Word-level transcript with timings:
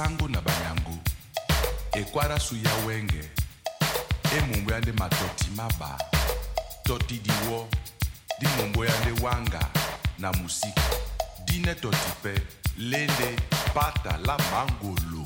basango 0.00 0.28
na 0.28 0.40
banyangu. 0.40 0.98
Ekwarasu 1.92 2.56
ya 2.56 2.86
wenge. 2.86 3.30
Emumbu 4.38 4.70
yande 4.70 4.92
matoti 4.92 5.50
maba. 5.56 5.98
Toti 6.84 7.20
diwo 7.20 7.68
di 8.40 8.46
mumbu 8.56 8.80
wanga 9.22 9.60
na 10.18 10.32
musiki. 10.32 10.80
Dine 11.44 11.74
toti 11.74 12.12
pe 12.22 12.34
lende 12.78 13.36
pata 13.74 14.18
la 14.24 14.38
mangolo. 14.50 15.24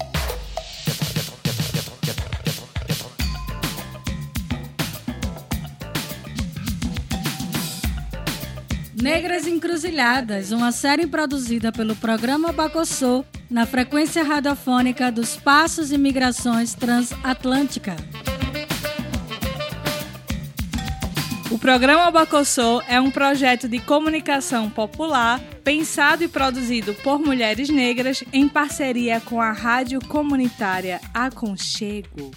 Negras 8.94 9.46
Encruzilhadas, 9.46 10.50
uma 10.50 10.72
série 10.72 11.06
produzida 11.06 11.70
pelo 11.70 11.94
programa 11.94 12.52
Bacossô 12.52 13.24
na 13.50 13.66
frequência 13.66 14.22
radiofônica 14.22 15.10
dos 15.10 15.36
Passos 15.36 15.92
e 15.92 15.98
Migrações 15.98 16.74
Transatlântica. 16.74 17.96
O 21.50 21.58
programa 21.58 22.10
Bacossô 22.10 22.82
é 22.88 23.00
um 23.00 23.10
projeto 23.10 23.68
de 23.68 23.78
comunicação 23.78 24.68
popular 24.68 25.40
pensado 25.62 26.24
e 26.24 26.28
produzido 26.28 26.92
por 26.94 27.18
mulheres 27.18 27.68
negras 27.68 28.24
em 28.32 28.48
parceria 28.48 29.20
com 29.20 29.40
a 29.40 29.52
rádio 29.52 30.00
comunitária 30.06 31.00
Aconchego. 31.14 32.32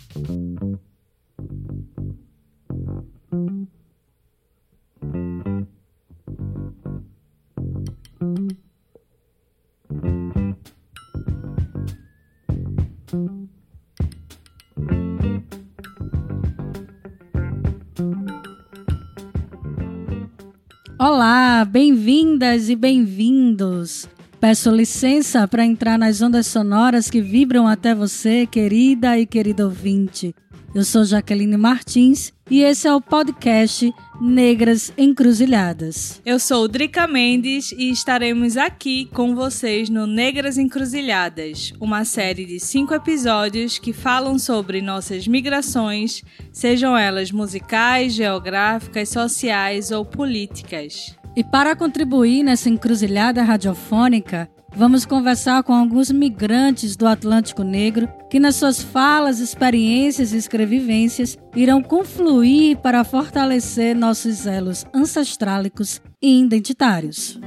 Bem-vindas 21.78 22.70
e 22.70 22.76
bem-vindos. 22.76 24.10
Peço 24.40 24.72
licença 24.72 25.48
para 25.48 25.64
entrar 25.64 25.96
nas 25.96 26.24
ondas 26.24 26.48
sonoras 26.48 27.08
que 27.08 27.22
vibram 27.22 27.68
até 27.68 27.94
você, 27.94 28.48
querida 28.48 29.16
e 29.20 29.28
querido 29.28 29.66
ouvinte. 29.66 30.34
Eu 30.74 30.84
sou 30.84 31.06
Jaqueline 31.06 31.56
Martins 31.56 32.34
e 32.50 32.64
esse 32.64 32.88
é 32.88 32.94
o 32.96 33.00
podcast 33.00 33.94
Negras 34.20 34.92
Encruzilhadas. 34.98 36.20
Eu 36.26 36.40
sou 36.40 36.68
Drica 36.68 37.08
Mendes 37.08 37.72
e 37.72 37.92
estaremos 37.92 38.58
aqui 38.58 39.06
com 39.14 39.36
vocês 39.36 39.88
no 39.88 40.08
Negras 40.08 40.58
Encruzilhadas, 40.58 41.74
uma 41.80 42.04
série 42.06 42.46
de 42.46 42.60
cinco 42.60 42.96
episódios 42.96 43.78
que 43.78 43.94
falam 43.94 44.40
sobre 44.40 44.82
nossas 44.82 45.28
migrações, 45.28 46.24
sejam 46.52 46.98
elas 46.98 47.32
musicais, 47.32 48.14
geográficas, 48.14 49.10
sociais 49.10 49.92
ou 49.92 50.04
políticas. 50.04 51.16
E 51.38 51.44
para 51.44 51.76
contribuir 51.76 52.42
nessa 52.42 52.68
encruzilhada 52.68 53.44
radiofônica, 53.44 54.50
Vamos 54.76 55.06
conversar 55.06 55.64
com 55.64 55.74
alguns 55.74 56.12
migrantes 56.12 56.96
do 56.96 57.08
Atlântico 57.08 57.64
Negro 57.64 58.08
que, 58.30 58.40
nas 58.40 58.58
suas 58.58 58.80
falas, 58.80 59.40
experiências 59.40 60.34
e 60.34 60.38
escrevivências, 60.38 61.36
irão 61.56 61.82
confluir 61.82 62.78
para 62.78 63.04
fortalecer 63.04 63.96
nossos 63.96 64.46
elos 64.46 64.86
ancestrálicos 64.94 66.00
e 66.22 66.42
identitários. 66.42 67.40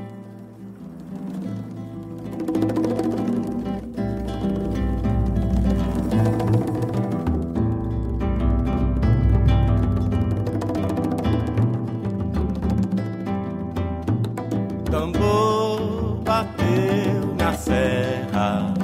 Tambor 14.90 16.16
bateu 16.24 17.34
na 17.38 17.52
serra, 17.52 18.74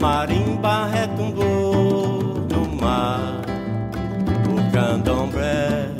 marimba 0.00 0.86
retumbou 0.86 2.44
no 2.50 2.80
mar. 2.80 3.42
O 4.48 4.72
candomblé 4.72 5.90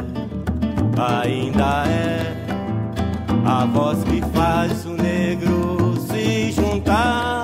ainda 0.97 1.85
é 1.87 2.37
a 3.47 3.65
voz 3.67 4.03
que 4.03 4.21
faz 4.37 4.85
o 4.85 4.95
negro 4.95 5.95
se 6.01 6.51
juntar. 6.51 7.38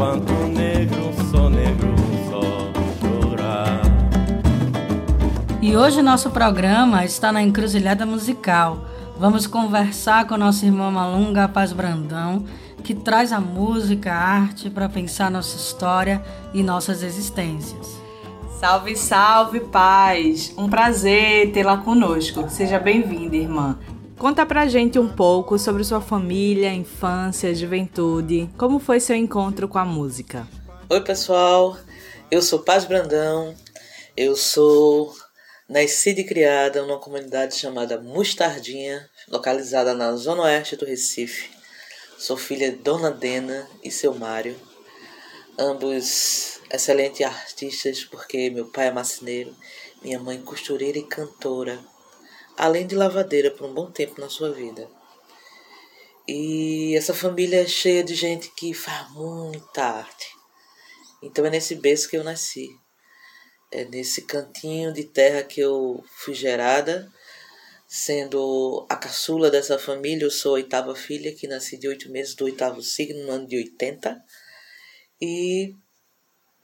Enquanto 0.00 0.32
negro 0.48 1.12
sou 1.30 1.50
negro, 1.50 1.94
só 2.30 2.40
chorar. 2.98 3.82
E 5.60 5.76
hoje 5.76 6.00
nosso 6.00 6.30
programa 6.30 7.04
está 7.04 7.30
na 7.30 7.42
encruzilhada 7.42 8.06
musical. 8.06 8.86
Vamos 9.18 9.46
conversar 9.46 10.26
com 10.26 10.38
nossa 10.38 10.64
irmã 10.64 10.90
Malunga 10.90 11.46
Paz 11.48 11.74
Brandão, 11.74 12.46
que 12.82 12.94
traz 12.94 13.30
a 13.30 13.40
música, 13.40 14.10
a 14.10 14.16
arte 14.16 14.70
para 14.70 14.88
pensar 14.88 15.30
nossa 15.30 15.54
história 15.58 16.24
e 16.54 16.62
nossas 16.62 17.02
existências. 17.02 18.00
Salve, 18.58 18.96
salve, 18.96 19.60
paz! 19.60 20.54
Um 20.56 20.66
prazer 20.66 21.52
tê-la 21.52 21.76
conosco. 21.76 22.48
Seja 22.48 22.78
bem-vinda, 22.78 23.36
irmã. 23.36 23.76
Conta 24.20 24.44
pra 24.44 24.68
gente 24.68 24.98
um 24.98 25.08
pouco 25.08 25.58
sobre 25.58 25.82
sua 25.82 25.98
família, 25.98 26.74
infância, 26.74 27.54
juventude. 27.54 28.50
Como 28.58 28.78
foi 28.78 29.00
seu 29.00 29.16
encontro 29.16 29.66
com 29.66 29.78
a 29.78 29.84
música? 29.86 30.46
Oi, 30.90 31.00
pessoal. 31.00 31.74
Eu 32.30 32.42
sou 32.42 32.58
Paz 32.58 32.84
Brandão. 32.84 33.56
Eu 34.14 34.36
sou 34.36 35.16
nascida 35.66 36.20
e 36.20 36.24
criada 36.24 36.82
numa 36.82 36.98
comunidade 36.98 37.56
chamada 37.56 37.98
Mostardinha, 37.98 39.08
localizada 39.26 39.94
na 39.94 40.14
zona 40.16 40.42
oeste 40.42 40.76
do 40.76 40.84
Recife. 40.84 41.48
Sou 42.18 42.36
filha 42.36 42.70
de 42.70 42.76
Dona 42.76 43.10
Dena 43.10 43.66
e 43.82 43.90
seu 43.90 44.14
Mário, 44.14 44.54
ambos 45.58 46.60
excelentes 46.70 47.26
artistas, 47.26 48.04
porque 48.04 48.50
meu 48.50 48.66
pai 48.66 48.88
é 48.88 48.92
marceneiro, 48.92 49.56
minha 50.02 50.18
mãe 50.18 50.38
costureira 50.42 50.98
e 50.98 51.04
cantora, 51.04 51.80
além 52.56 52.86
de 52.86 52.94
lavadeira 52.94 53.50
por 53.50 53.66
um 53.66 53.74
bom 53.74 53.90
tempo 53.90 54.20
na 54.20 54.28
sua 54.28 54.52
vida. 54.52 54.88
E 56.28 56.94
essa 56.96 57.12
família 57.12 57.62
é 57.62 57.66
cheia 57.66 58.04
de 58.04 58.14
gente 58.14 58.50
que 58.54 58.72
faz 58.72 59.10
muita 59.10 59.82
arte. 59.82 60.28
Então 61.22 61.44
é 61.44 61.50
nesse 61.50 61.74
berço 61.74 62.08
que 62.08 62.16
eu 62.16 62.24
nasci. 62.24 62.68
É 63.72 63.84
nesse 63.84 64.22
cantinho 64.22 64.92
de 64.92 65.04
terra 65.04 65.42
que 65.42 65.60
eu 65.60 66.04
fui 66.16 66.34
gerada, 66.34 67.10
sendo 67.86 68.86
a 68.88 68.96
caçula 68.96 69.50
dessa 69.50 69.78
família, 69.78 70.24
eu 70.24 70.30
sou 70.30 70.52
a 70.52 70.54
oitava 70.54 70.94
filha, 70.94 71.34
que 71.34 71.48
nasci 71.48 71.76
de 71.76 71.88
oito 71.88 72.10
meses 72.10 72.34
do 72.34 72.44
oitavo 72.44 72.82
signo, 72.82 73.24
no 73.24 73.32
ano 73.32 73.46
de 73.46 73.56
80. 73.56 74.20
E 75.20 75.74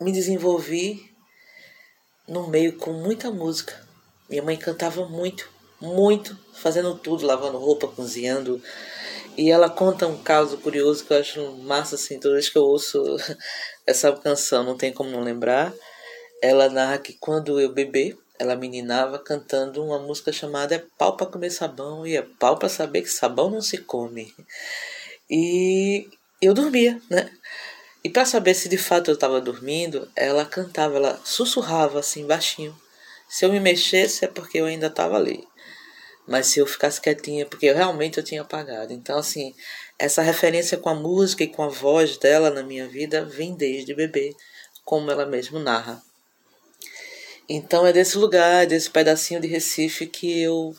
me 0.00 0.12
desenvolvi 0.12 1.12
no 2.29 2.49
meio 2.49 2.77
com 2.77 2.93
muita 2.93 3.31
música. 3.31 3.85
Minha 4.29 4.43
mãe 4.43 4.56
cantava 4.56 5.09
muito, 5.09 5.49
muito, 5.81 6.38
fazendo 6.55 6.96
tudo, 6.96 7.26
lavando 7.26 7.58
roupa, 7.58 7.88
cozinhando. 7.88 8.62
E 9.37 9.50
ela 9.50 9.69
conta 9.69 10.06
um 10.06 10.17
caso 10.17 10.58
curioso 10.58 11.05
que 11.05 11.12
eu 11.12 11.19
acho 11.19 11.52
massa, 11.58 11.96
assim, 11.96 12.19
toda 12.19 12.34
vez 12.34 12.49
que 12.49 12.56
eu 12.56 12.64
ouço 12.64 13.02
essa 13.87 14.12
canção, 14.12 14.64
não 14.64 14.76
tem 14.76 14.93
como 14.93 15.11
não 15.11 15.20
lembrar. 15.20 15.73
Ela 16.43 16.69
narra 16.69 16.99
que 16.99 17.12
quando 17.14 17.61
eu 17.61 17.73
bebê, 17.73 18.17
ela 18.38 18.56
meninava 18.56 19.19
cantando 19.19 19.82
uma 19.82 19.99
música 19.99 20.32
chamada 20.32 20.75
É 20.75 20.84
pau 20.99 21.17
pra 21.17 21.26
comer 21.26 21.50
sabão 21.50 22.06
e 22.06 22.17
é 22.17 22.22
pau 22.22 22.58
pra 22.58 22.69
saber 22.69 23.02
que 23.02 23.08
sabão 23.08 23.50
não 23.50 23.61
se 23.61 23.79
come. 23.79 24.34
E 25.31 26.08
eu 26.40 26.55
dormia, 26.55 27.00
né? 27.11 27.31
E 28.05 28.08
para 28.08 28.25
saber 28.25 28.55
se 28.55 28.69
de 28.69 28.79
fato 28.79 29.11
eu 29.11 29.14
estava 29.14 29.40
dormindo, 29.40 30.08
ela 30.14 30.44
cantava, 30.44 30.96
ela 30.96 31.20
sussurrava 31.25 31.99
assim 31.99 32.26
baixinho. 32.26 32.76
Se 33.29 33.44
eu 33.44 33.50
me 33.50 33.58
mexesse 33.58 34.25
é 34.25 34.29
porque 34.29 34.58
eu 34.58 34.67
ainda 34.67 34.87
estava 34.87 35.17
ali. 35.17 35.46
Mas 36.26 36.46
se 36.46 36.58
eu 36.58 36.67
ficasse 36.67 37.00
quietinha 37.00 37.46
porque 37.46 37.67
eu 37.67 37.75
realmente 37.75 38.19
eu 38.19 38.25
tinha 38.25 38.43
apagado. 38.43 38.93
Então 38.93 39.19
assim, 39.19 39.55
essa 39.99 40.23
referência 40.23 40.76
com 40.76 40.88
a 40.88 40.94
música 40.94 41.44
e 41.44 41.49
com 41.49 41.62
a 41.62 41.69
voz 41.69 42.17
dela 42.19 42.50
na 42.50 42.62
minha 42.62 42.88
vida 42.88 43.25
vem 43.25 43.55
desde 43.55 43.94
bebê, 43.94 44.34
como 44.84 45.11
ela 45.11 45.25
mesmo 45.25 45.58
narra. 45.58 46.02
Então 47.49 47.87
é 47.87 47.93
desse 47.93 48.19
lugar, 48.19 48.67
desse 48.67 48.90
pedacinho 48.90 49.40
de 49.40 49.46
Recife 49.46 50.06
que 50.06 50.43
eu 50.43 50.75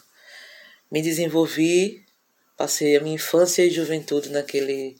me 0.91 1.01
desenvolvi, 1.01 2.03
passei 2.57 2.97
a 2.97 3.01
minha 3.01 3.15
infância 3.15 3.63
e 3.63 3.69
juventude 3.69 4.29
naquele 4.29 4.97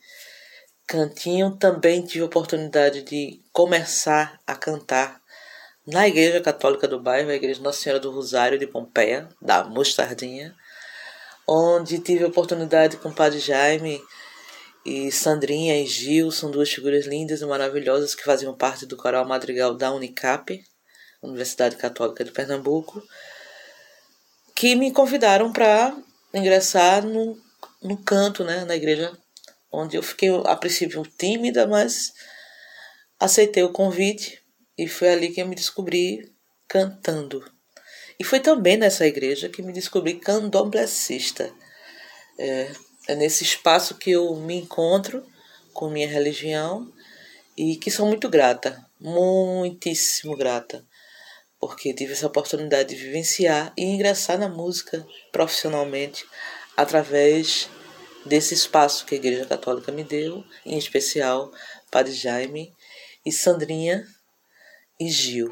cantinho. 0.85 1.57
Também 1.57 2.05
tive 2.05 2.23
a 2.23 2.27
oportunidade 2.27 3.01
de 3.03 3.41
começar 3.51 4.39
a 4.47 4.55
cantar 4.55 5.21
na 5.88 6.06
Igreja 6.06 6.42
Católica 6.42 6.86
do 6.86 7.00
bairro, 7.00 7.30
a 7.30 7.36
Igreja 7.36 7.62
Nossa 7.62 7.81
Senhora 7.81 8.01
do 8.01 8.12
Rosário 8.12 8.60
de 8.60 8.68
Pompeia, 8.68 9.30
da 9.42 9.63
Mostardinha, 9.63 10.54
onde 11.48 11.98
tive 12.00 12.25
a 12.25 12.28
oportunidade 12.28 12.98
com 12.98 13.07
o 13.07 13.16
Padre 13.16 13.39
Jaime 13.39 14.04
e 14.86 15.10
Sandrinha 15.13 15.81
e 15.81 15.88
Gil, 15.88 16.30
são 16.30 16.51
duas 16.51 16.69
figuras 16.69 17.06
lindas 17.06 17.39
e 17.39 17.45
maravilhosas 17.45 18.13
que 18.13 18.24
faziam 18.24 18.54
parte 18.54 18.86
do 18.86 18.98
coral 18.98 19.25
madrigal 19.25 19.74
da 19.74 19.94
Unicap, 19.94 20.62
Universidade 21.24 21.78
Católica 21.78 22.22
de 22.22 22.31
Pernambuco, 22.31 23.01
que 24.54 24.75
me 24.75 24.92
convidaram 24.92 25.54
para 25.54 25.95
ingressar 26.34 27.06
no, 27.06 27.38
no 27.81 27.95
canto, 28.04 28.44
né, 28.44 28.66
na 28.66 28.75
igreja, 28.75 29.18
onde 29.72 29.95
eu 29.95 30.04
fiquei 30.04 30.30
a 30.45 30.56
princípio 30.57 31.01
tímida, 31.18 31.66
mas 31.66 32.12
aceitei 33.19 33.63
o 33.63 33.72
convite 33.72 34.45
e 34.77 34.88
foi 34.88 35.09
ali 35.09 35.29
que 35.29 35.41
eu 35.41 35.47
me 35.47 35.56
descobri 35.56 36.33
cantando. 36.68 37.44
E 38.19 38.24
foi 38.24 38.39
também 38.39 38.77
nessa 38.77 39.06
igreja 39.06 39.50
que 39.50 39.62
me 39.62 39.74
descobri 39.74 40.15
candomblessista. 40.15 41.53
É, 42.38 42.71
é 43.07 43.15
nesse 43.15 43.44
espaço 43.44 43.95
que 43.95 44.12
eu 44.12 44.35
me 44.35 44.56
encontro 44.56 45.25
com 45.74 45.89
minha 45.89 46.07
religião 46.07 46.91
e 47.56 47.75
que 47.77 47.91
sou 47.91 48.06
muito 48.06 48.29
grata, 48.29 48.85
muitíssimo 49.00 50.35
grata 50.35 50.85
porque 51.59 51.94
tive 51.94 52.13
essa 52.13 52.27
oportunidade 52.27 52.89
de 52.89 53.03
vivenciar 53.03 53.74
e 53.75 53.83
ingressar 53.83 54.38
na 54.38 54.47
música 54.47 55.06
profissionalmente 55.31 56.25
através 56.75 57.69
desse 58.25 58.53
espaço 58.53 59.06
que 59.06 59.15
a 59.15 59.18
Igreja 59.18 59.45
Católica 59.45 59.91
me 59.91 60.03
deu, 60.03 60.44
em 60.65 60.77
especial 60.77 61.51
Padre 61.89 62.13
Jaime 62.13 62.74
e 63.25 63.31
Sandrinha 63.31 64.06
e 64.99 65.09
Gil. 65.09 65.49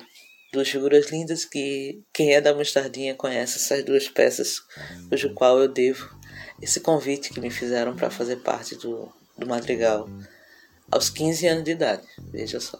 Duas 0.53 0.69
figuras 0.69 1.11
lindas 1.11 1.43
que 1.43 2.01
quem 2.13 2.33
é 2.33 2.39
da 2.39 2.53
Mostardinha 2.53 3.13
conhece 3.13 3.57
essas 3.57 3.83
duas 3.83 4.07
peças, 4.07 4.61
cujo 5.09 5.33
qual 5.33 5.59
eu 5.59 5.67
devo 5.67 6.09
esse 6.61 6.79
convite 6.79 7.31
que 7.31 7.41
me 7.41 7.49
fizeram 7.49 7.95
para 7.95 8.09
fazer 8.09 8.37
parte 8.37 8.75
do, 8.75 9.11
do 9.37 9.45
Madrigal 9.45 10.09
aos 10.91 11.09
15 11.09 11.47
anos 11.47 11.63
de 11.63 11.71
idade. 11.71 12.03
Veja 12.31 12.59
só. 12.59 12.79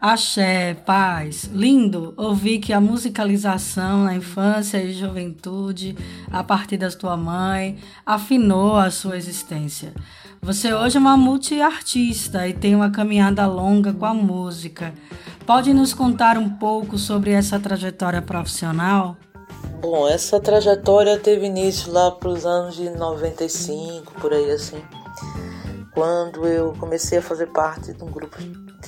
Axé, 0.00 0.74
paz. 0.74 1.44
Lindo 1.44 2.12
ouvir 2.16 2.58
que 2.58 2.72
a 2.72 2.80
musicalização 2.80 4.04
na 4.04 4.16
infância 4.16 4.82
e 4.82 4.92
juventude, 4.92 5.96
a 6.28 6.42
partir 6.42 6.76
da 6.76 6.90
tua 6.90 7.16
mãe, 7.16 7.78
afinou 8.04 8.76
a 8.76 8.90
sua 8.90 9.16
existência. 9.16 9.92
Você 10.40 10.74
hoje 10.74 10.96
é 10.96 11.00
uma 11.00 11.16
multiartista 11.16 12.48
e 12.48 12.52
tem 12.52 12.74
uma 12.74 12.90
caminhada 12.90 13.46
longa 13.46 13.92
com 13.92 14.04
a 14.04 14.12
música. 14.12 14.92
Pode 15.46 15.74
nos 15.74 15.92
contar 15.92 16.38
um 16.38 16.48
pouco 16.48 16.96
sobre 16.96 17.32
essa 17.32 17.58
trajetória 17.58 18.22
profissional? 18.22 19.16
Bom, 19.80 20.08
essa 20.08 20.38
trajetória 20.38 21.18
teve 21.18 21.46
início 21.46 21.92
lá 21.92 22.12
para 22.12 22.28
os 22.28 22.46
anos 22.46 22.76
de 22.76 22.88
95, 22.88 24.12
por 24.20 24.32
aí 24.32 24.52
assim, 24.52 24.80
quando 25.92 26.46
eu 26.46 26.72
comecei 26.78 27.18
a 27.18 27.22
fazer 27.22 27.48
parte 27.48 27.92
de 27.92 28.04
um 28.04 28.10
grupo 28.10 28.38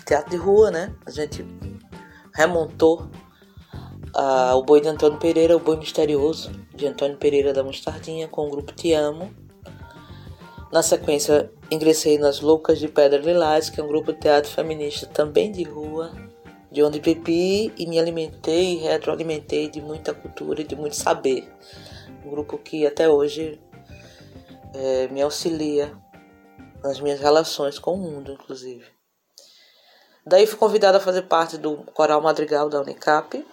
teatro 0.07 0.31
de 0.31 0.37
rua, 0.37 0.71
né? 0.71 0.95
A 1.05 1.11
gente 1.11 1.45
remontou 2.33 3.11
uh, 4.15 4.55
o 4.55 4.63
boi 4.63 4.81
de 4.81 4.89
Antônio 4.89 5.19
Pereira, 5.19 5.57
o 5.57 5.61
boi 5.61 5.77
misterioso 5.77 6.53
de 6.75 6.87
Antônio 6.87 7.17
Pereira 7.17 7.53
da 7.53 7.65
Mostardinha, 7.65 8.29
com 8.29 8.47
o 8.47 8.51
grupo 8.51 8.73
Te 8.73 8.93
Amo. 8.93 9.35
Na 10.73 10.83
sequência, 10.83 11.51
ingressei 11.71 12.19
nas 12.19 12.41
Loucas 12.41 12.79
de 12.79 12.89
Pedra 12.89 13.19
Lilás, 13.19 13.71
que 13.71 13.81
é 13.81 13.85
um 13.85 13.89
grupo 13.89 14.13
de 14.13 14.21
teatro 14.21 14.51
feminista 14.51 15.07
também 15.07 15.51
de 15.51 15.63
rua, 15.63 16.13
de 16.75 16.83
onde 16.83 16.99
bebi 16.99 17.73
e 17.79 17.87
me 17.87 18.01
alimentei 18.01 18.75
e 18.75 18.79
retroalimentei 18.79 19.71
de 19.71 19.81
muita 19.81 20.13
cultura 20.13 20.61
e 20.61 20.65
de 20.65 20.75
muito 20.75 20.97
saber. 20.97 21.49
Um 22.27 22.31
grupo 22.31 22.59
que 22.59 22.85
até 22.85 23.09
hoje 23.09 23.63
é, 24.75 25.07
me 25.07 25.23
auxilia 25.23 25.97
nas 26.83 26.99
minhas 26.99 27.21
relações 27.21 27.79
com 27.79 27.95
o 27.95 27.97
mundo, 27.97 28.33
inclusive. 28.33 28.85
Daí 30.27 30.49
fui 30.49 30.59
convidada 30.59 30.99
a 30.99 31.01
fazer 31.01 31.23
parte 31.23 31.57
do 31.57 31.77
Coral 31.93 32.21
Madrigal 32.21 32.69
da 32.69 32.81
Unicap, 32.81 33.47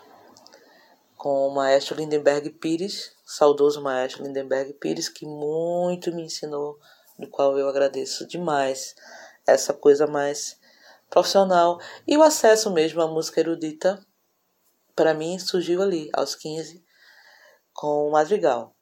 com 1.15 1.47
o 1.47 1.53
maestro 1.53 1.95
Lindenberg 1.95 2.50
Pires, 2.50 3.12
saudoso 3.23 3.83
maestro 3.83 4.23
Lindenberg 4.23 4.73
Pires, 4.73 5.07
que 5.07 5.27
muito 5.27 6.12
me 6.12 6.23
ensinou, 6.23 6.79
do 7.19 7.29
qual 7.29 7.56
eu 7.59 7.69
agradeço 7.69 8.27
demais 8.27 8.95
essa 9.45 9.75
coisa 9.75 10.07
mais 10.07 10.59
profissional. 11.12 11.80
E 12.08 12.18
o 12.18 12.24
acesso 12.24 12.72
mesmo 12.72 13.00
à 13.02 13.08
música 13.08 13.40
erudita, 13.40 14.04
para 14.96 15.13
mim, 15.13 15.38
surgiu 15.38 15.84
ali, 15.84 16.10
aos 16.13 16.34
15, 16.34 16.84
com 17.72 18.08
o 18.08 18.12
Madrigal. 18.12 18.75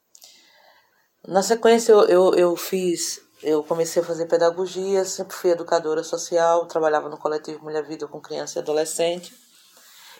Na 1.27 1.43
sequência, 1.43 1.91
eu, 1.91 2.05
eu, 2.05 2.33
eu 2.35 2.55
fiz 2.55 3.21
eu 3.41 3.63
comecei 3.63 4.01
a 4.01 4.05
fazer 4.05 4.25
pedagogia, 4.25 5.05
sempre 5.05 5.33
fui 5.33 5.51
educadora 5.51 6.03
social, 6.03 6.65
trabalhava 6.65 7.07
no 7.07 7.17
coletivo 7.17 7.63
Mulher 7.63 7.85
Vida 7.85 8.05
com 8.05 8.19
criança 8.19 8.59
e 8.59 8.61
adolescente. 8.61 9.33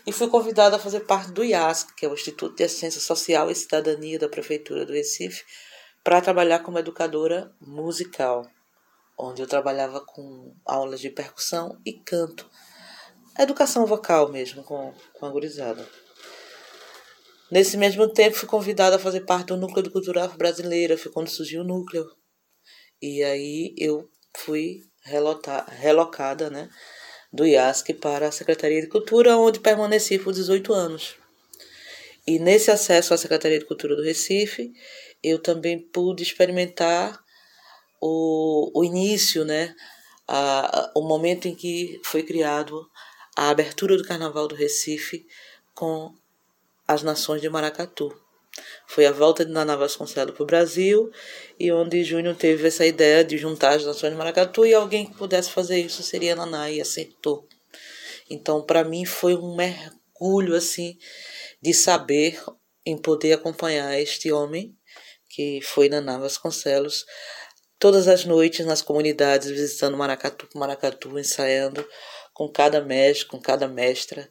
E 0.07 0.13
fui 0.13 0.29
convidada 0.29 0.77
a 0.77 0.79
fazer 0.79 1.01
parte 1.01 1.31
do 1.31 1.43
IASC, 1.43 1.93
que 1.95 2.05
é 2.05 2.09
o 2.09 2.13
Instituto 2.13 2.55
de 2.55 2.63
Assistência 2.63 3.01
Social 3.01 3.51
e 3.51 3.55
Cidadania 3.55 4.17
da 4.17 4.29
Prefeitura 4.29 4.85
do 4.85 4.93
Recife, 4.93 5.43
para 6.01 6.21
trabalhar 6.21 6.59
como 6.59 6.79
educadora 6.79 7.53
musical, 7.59 8.47
onde 9.19 9.41
eu 9.41 9.47
trabalhava 9.47 9.99
com 9.99 10.55
aulas 10.65 11.01
de 11.01 11.09
percussão 11.09 11.77
e 11.85 11.93
canto. 11.93 12.49
Educação 13.37 13.85
vocal 13.85 14.29
mesmo, 14.29 14.63
com, 14.63 14.93
com 15.13 15.25
a 15.25 15.29
gurizada. 15.29 15.85
Nesse 17.51 17.75
mesmo 17.75 18.07
tempo, 18.07 18.37
fui 18.37 18.47
convidada 18.47 18.95
a 18.95 18.99
fazer 18.99 19.21
parte 19.21 19.47
do 19.47 19.57
Núcleo 19.57 19.83
de 19.83 19.89
Cultura 19.89 20.27
Brasileira, 20.29 20.97
foi 20.97 21.11
quando 21.11 21.27
surgiu 21.27 21.61
o 21.61 21.65
núcleo 21.65 22.09
e 23.01 23.23
aí 23.23 23.73
eu 23.77 24.09
fui 24.37 24.83
relotar, 25.03 25.67
relocada 25.69 26.49
né, 26.49 26.69
do 27.31 27.45
IASC 27.45 27.93
para 27.93 28.27
a 28.27 28.31
Secretaria 28.31 28.81
de 28.81 28.87
Cultura, 28.87 29.37
onde 29.37 29.59
permaneci 29.59 30.19
por 30.19 30.33
18 30.33 30.73
anos. 30.73 31.15
E 32.27 32.37
nesse 32.37 32.69
acesso 32.69 33.13
à 33.13 33.17
Secretaria 33.17 33.57
de 33.57 33.65
Cultura 33.65 33.95
do 33.95 34.03
Recife, 34.03 34.71
eu 35.23 35.39
também 35.39 35.79
pude 35.79 36.23
experimentar 36.23 37.19
o, 38.01 38.71
o 38.79 38.83
início, 38.83 39.43
né, 39.43 39.75
a, 40.27 40.91
o 40.95 41.01
momento 41.01 41.47
em 41.47 41.55
que 41.55 41.99
foi 42.03 42.23
criado 42.23 42.87
a 43.35 43.49
abertura 43.49 43.97
do 43.97 44.03
Carnaval 44.03 44.47
do 44.47 44.55
Recife 44.55 45.25
com 45.73 46.13
as 46.87 47.03
nações 47.03 47.41
de 47.41 47.49
Maracatu. 47.49 48.13
Foi 48.87 49.05
a 49.05 49.11
volta 49.11 49.45
de 49.45 49.51
Naná 49.51 49.75
Vasconcelos 49.75 50.33
para 50.33 50.43
o 50.43 50.45
Brasil 50.45 51.11
e 51.59 51.71
onde 51.71 52.03
Júnior 52.03 52.35
teve 52.35 52.67
essa 52.67 52.85
ideia 52.85 53.23
de 53.23 53.37
juntar 53.37 53.75
as 53.75 53.85
nações 53.85 54.11
de 54.11 54.17
Maracatu 54.17 54.65
e 54.65 54.73
alguém 54.73 55.05
que 55.05 55.15
pudesse 55.15 55.51
fazer 55.51 55.79
isso 55.79 56.03
seria 56.03 56.35
Naná 56.35 56.69
e 56.69 56.81
acertou. 56.81 57.47
Então, 58.29 58.61
para 58.61 58.83
mim 58.83 59.05
foi 59.05 59.35
um 59.35 59.55
mergulho 59.55 60.55
assim 60.55 60.97
de 61.61 61.73
saber 61.73 62.43
em 62.85 62.97
poder 62.97 63.33
acompanhar 63.33 63.99
este 63.99 64.31
homem 64.31 64.75
que 65.29 65.61
foi 65.61 65.89
Naná 65.89 66.17
Vasconcelos 66.17 67.05
todas 67.79 68.07
as 68.07 68.25
noites 68.25 68.65
nas 68.65 68.81
comunidades 68.81 69.49
visitando 69.49 69.97
Maracatu 69.97 70.47
por 70.47 70.59
Maracatu, 70.59 71.17
ensaiando 71.17 71.87
com 72.33 72.47
cada 72.47 72.81
mestre, 72.81 73.27
com 73.27 73.39
cada 73.39 73.67
mestra 73.67 74.29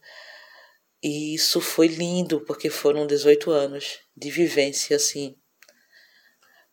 e 1.02 1.35
isso 1.35 1.61
foi 1.61 1.87
lindo, 1.87 2.40
porque 2.40 2.69
foram 2.69 3.07
18 3.07 3.50
anos 3.50 4.00
de 4.17 4.31
vivência 4.31 4.97
assim, 4.97 5.37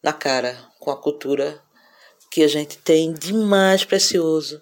na 0.02 0.12
cara, 0.12 0.58
com 0.80 0.90
a 0.90 1.00
cultura 1.00 1.62
que 2.32 2.44
a 2.44 2.48
gente 2.48 2.78
tem 2.80 3.14
de 3.14 3.34
mais 3.34 3.86
precioso 3.86 4.62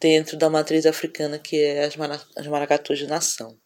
dentro 0.00 0.36
da 0.36 0.50
matriz 0.50 0.86
africana, 0.86 1.38
que 1.38 1.62
é 1.62 1.84
as, 1.84 1.94
as 2.36 2.46
maracatus 2.48 2.98
de 2.98 3.06
nação. 3.06 3.56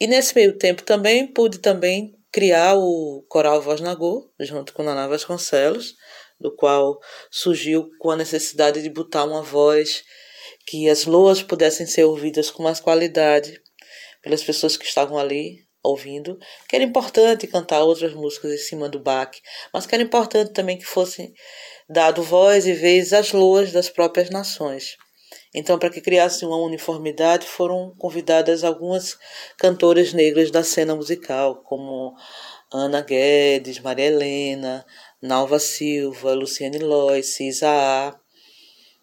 E 0.00 0.08
nesse 0.08 0.34
meio 0.34 0.58
tempo 0.58 0.82
também 0.82 1.26
pude 1.26 1.58
também 1.58 2.18
criar 2.32 2.74
o 2.74 3.24
Coral 3.28 3.62
Voz 3.62 3.80
Nagô, 3.80 4.28
junto 4.40 4.72
com 4.72 4.82
Naná 4.82 5.06
Vasconcelos, 5.06 5.94
do 6.42 6.54
qual 6.54 6.98
surgiu 7.30 7.88
com 7.98 8.10
a 8.10 8.16
necessidade 8.16 8.82
de 8.82 8.90
botar 8.90 9.24
uma 9.24 9.42
voz 9.42 10.04
que 10.66 10.88
as 10.88 11.06
loas 11.06 11.42
pudessem 11.42 11.86
ser 11.86 12.04
ouvidas 12.04 12.50
com 12.50 12.62
mais 12.62 12.80
qualidade 12.80 13.60
pelas 14.22 14.42
pessoas 14.42 14.76
que 14.76 14.84
estavam 14.84 15.18
ali 15.18 15.66
ouvindo, 15.82 16.38
que 16.68 16.76
era 16.76 16.84
importante 16.84 17.46
cantar 17.46 17.82
outras 17.82 18.14
músicas 18.14 18.52
em 18.52 18.58
cima 18.58 18.88
do 18.88 19.00
baque, 19.00 19.40
mas 19.72 19.84
que 19.86 19.94
era 19.94 20.04
importante 20.04 20.52
também 20.52 20.78
que 20.78 20.84
fosse 20.84 21.32
dado 21.88 22.22
voz 22.22 22.66
e 22.66 22.72
vez 22.72 23.12
às 23.12 23.32
loas 23.32 23.72
das 23.72 23.88
próprias 23.88 24.30
nações. 24.30 24.96
Então, 25.54 25.78
para 25.78 25.90
que 25.90 26.00
criasse 26.00 26.46
uma 26.46 26.56
uniformidade, 26.56 27.46
foram 27.46 27.94
convidadas 27.98 28.64
algumas 28.64 29.18
cantoras 29.58 30.12
negras 30.12 30.50
da 30.50 30.62
cena 30.62 30.94
musical, 30.94 31.62
como 31.62 32.14
Ana 32.72 33.02
Guedes, 33.02 33.78
Maria 33.80 34.06
Helena, 34.06 34.86
Nalva 35.22 35.60
Silva, 35.60 36.34
Luciane 36.34 36.78
Lois, 36.78 37.38
Isa 37.38 38.18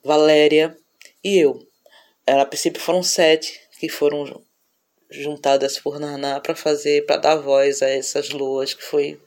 Valéria 0.03 0.75
e 1.23 1.37
eu. 1.37 1.65
Ela, 2.27 2.43
a 2.43 2.45
princípio 2.45 2.81
foram 2.81 3.01
sete 3.01 3.57
que 3.79 3.87
foram 3.87 4.43
juntadas 5.09 5.79
por 5.79 5.97
Naná 5.97 6.41
para 6.41 6.55
fazer, 6.55 7.05
para 7.05 7.17
dar 7.17 7.35
voz 7.37 7.81
a 7.81 7.87
essas 7.87 8.29
luas, 8.29 8.73
que 8.73 8.83
foi 8.83 9.19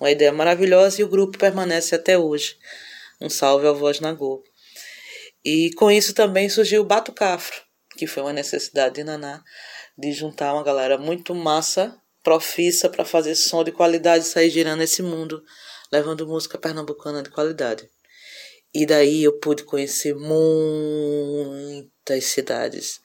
uma 0.00 0.10
ideia 0.10 0.32
maravilhosa 0.32 1.00
e 1.00 1.04
o 1.04 1.08
grupo 1.08 1.38
permanece 1.38 1.94
até 1.94 2.18
hoje. 2.18 2.56
Um 3.20 3.30
salve 3.30 3.66
ao 3.66 3.76
Voz 3.76 4.00
Nagô. 4.00 4.42
E 5.44 5.70
com 5.74 5.90
isso 5.90 6.12
também 6.12 6.48
surgiu 6.48 6.82
o 6.82 6.84
Bato 6.84 7.12
Cafro, 7.12 7.62
que 7.96 8.06
foi 8.06 8.22
uma 8.24 8.32
necessidade 8.32 8.96
de 8.96 9.04
Naná 9.04 9.42
de 9.96 10.12
juntar 10.12 10.52
uma 10.54 10.64
galera 10.64 10.98
muito 10.98 11.34
massa, 11.34 11.96
profissa 12.22 12.88
para 12.88 13.04
fazer 13.04 13.34
som 13.34 13.62
de 13.62 13.70
qualidade 13.70 14.24
e 14.24 14.28
sair 14.28 14.50
girando 14.50 14.82
esse 14.82 15.02
mundo, 15.02 15.42
levando 15.90 16.26
música 16.26 16.56
pernambucana 16.58 17.22
de 17.22 17.30
qualidade. 17.30 17.90
E 18.72 18.86
daí 18.86 19.24
eu 19.24 19.38
pude 19.38 19.64
conhecer 19.64 20.14
muitas 20.14 20.76
cidades 22.26 23.00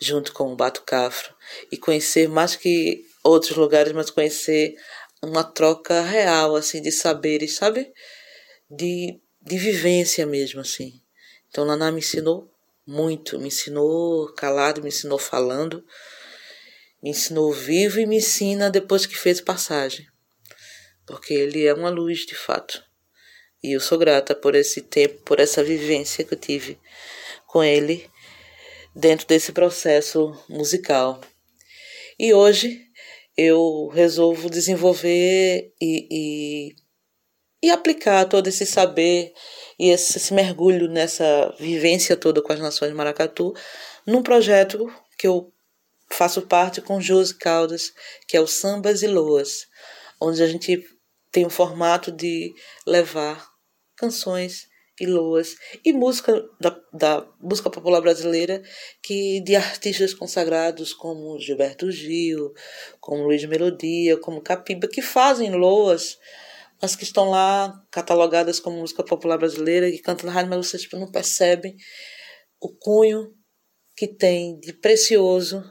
junto 0.00 0.32
com 0.32 0.52
o 0.52 0.56
Bato 0.56 0.82
Cafro 0.82 1.32
e 1.70 1.76
conhecer 1.76 2.28
mais 2.28 2.56
que 2.56 3.04
outros 3.22 3.56
lugares, 3.56 3.92
mas 3.92 4.10
conhecer 4.10 4.74
uma 5.22 5.44
troca 5.44 6.00
real 6.00 6.56
assim 6.56 6.82
de 6.82 6.90
saberes, 6.90 7.54
sabe? 7.54 7.92
De, 8.68 9.20
de 9.40 9.56
vivência 9.56 10.26
mesmo 10.26 10.60
assim. 10.60 11.00
Então 11.48 11.64
Naná 11.64 11.92
me 11.92 12.00
ensinou 12.00 12.52
muito, 12.84 13.38
me 13.38 13.46
ensinou 13.46 14.32
calado, 14.34 14.82
me 14.82 14.88
ensinou 14.88 15.18
falando, 15.18 15.84
me 17.00 17.10
ensinou 17.10 17.52
vivo 17.52 18.00
e 18.00 18.06
me 18.06 18.16
ensina 18.16 18.68
depois 18.68 19.06
que 19.06 19.16
fez 19.16 19.40
passagem. 19.40 20.11
Porque 21.12 21.34
ele 21.34 21.66
é 21.66 21.74
uma 21.74 21.90
luz 21.90 22.20
de 22.20 22.34
fato. 22.34 22.82
E 23.62 23.76
eu 23.76 23.80
sou 23.80 23.98
grata 23.98 24.34
por 24.34 24.54
esse 24.54 24.80
tempo, 24.80 25.22
por 25.24 25.40
essa 25.40 25.62
vivência 25.62 26.24
que 26.24 26.32
eu 26.32 26.38
tive 26.38 26.80
com 27.46 27.62
ele 27.62 28.10
dentro 28.96 29.26
desse 29.26 29.52
processo 29.52 30.34
musical. 30.48 31.20
E 32.18 32.32
hoje 32.32 32.80
eu 33.36 33.88
resolvo 33.88 34.48
desenvolver 34.48 35.70
e, 35.78 36.08
e, 36.10 36.76
e 37.62 37.70
aplicar 37.70 38.24
todo 38.24 38.46
esse 38.46 38.64
saber 38.64 39.34
e 39.78 39.90
esse, 39.90 40.16
esse 40.16 40.32
mergulho 40.32 40.88
nessa 40.88 41.54
vivência 41.60 42.16
toda 42.16 42.40
com 42.40 42.54
as 42.54 42.58
nações 42.58 42.94
Maracatu 42.94 43.52
num 44.06 44.22
projeto 44.22 44.90
que 45.18 45.26
eu 45.26 45.52
faço 46.10 46.40
parte 46.40 46.80
com 46.80 47.02
Josi 47.02 47.34
Caldas, 47.34 47.92
que 48.26 48.34
é 48.34 48.40
o 48.40 48.46
Sambas 48.46 49.02
e 49.02 49.06
Loas, 49.06 49.66
onde 50.18 50.42
a 50.42 50.46
gente 50.46 50.82
tem 51.32 51.46
o 51.46 51.50
formato 51.50 52.12
de 52.12 52.54
levar 52.86 53.50
canções 53.96 54.68
e 55.00 55.06
loas 55.06 55.56
e 55.84 55.92
música 55.92 56.32
da, 56.60 56.78
da 56.92 57.26
música 57.40 57.70
popular 57.70 58.00
brasileira 58.00 58.62
que 59.02 59.40
de 59.40 59.56
artistas 59.56 60.12
consagrados 60.12 60.92
como 60.92 61.40
Gilberto 61.40 61.90
Gil, 61.90 62.52
como 63.00 63.24
Luiz 63.24 63.44
Melodia, 63.44 64.18
como 64.18 64.42
Capiba 64.42 64.86
que 64.86 65.00
fazem 65.00 65.50
loas 65.52 66.18
as 66.82 66.96
que 66.96 67.04
estão 67.04 67.30
lá 67.30 67.80
catalogadas 67.92 68.58
como 68.58 68.80
música 68.80 69.04
popular 69.04 69.38
brasileira, 69.38 69.88
que 69.90 69.98
cantam 69.98 70.26
na 70.26 70.32
rádio, 70.32 70.50
mas 70.50 70.66
vocês 70.66 70.82
tipo, 70.82 70.98
não 70.98 71.10
percebem 71.10 71.76
o 72.60 72.68
cunho 72.68 73.32
que 73.96 74.08
tem 74.08 74.58
de 74.58 74.72
precioso 74.72 75.62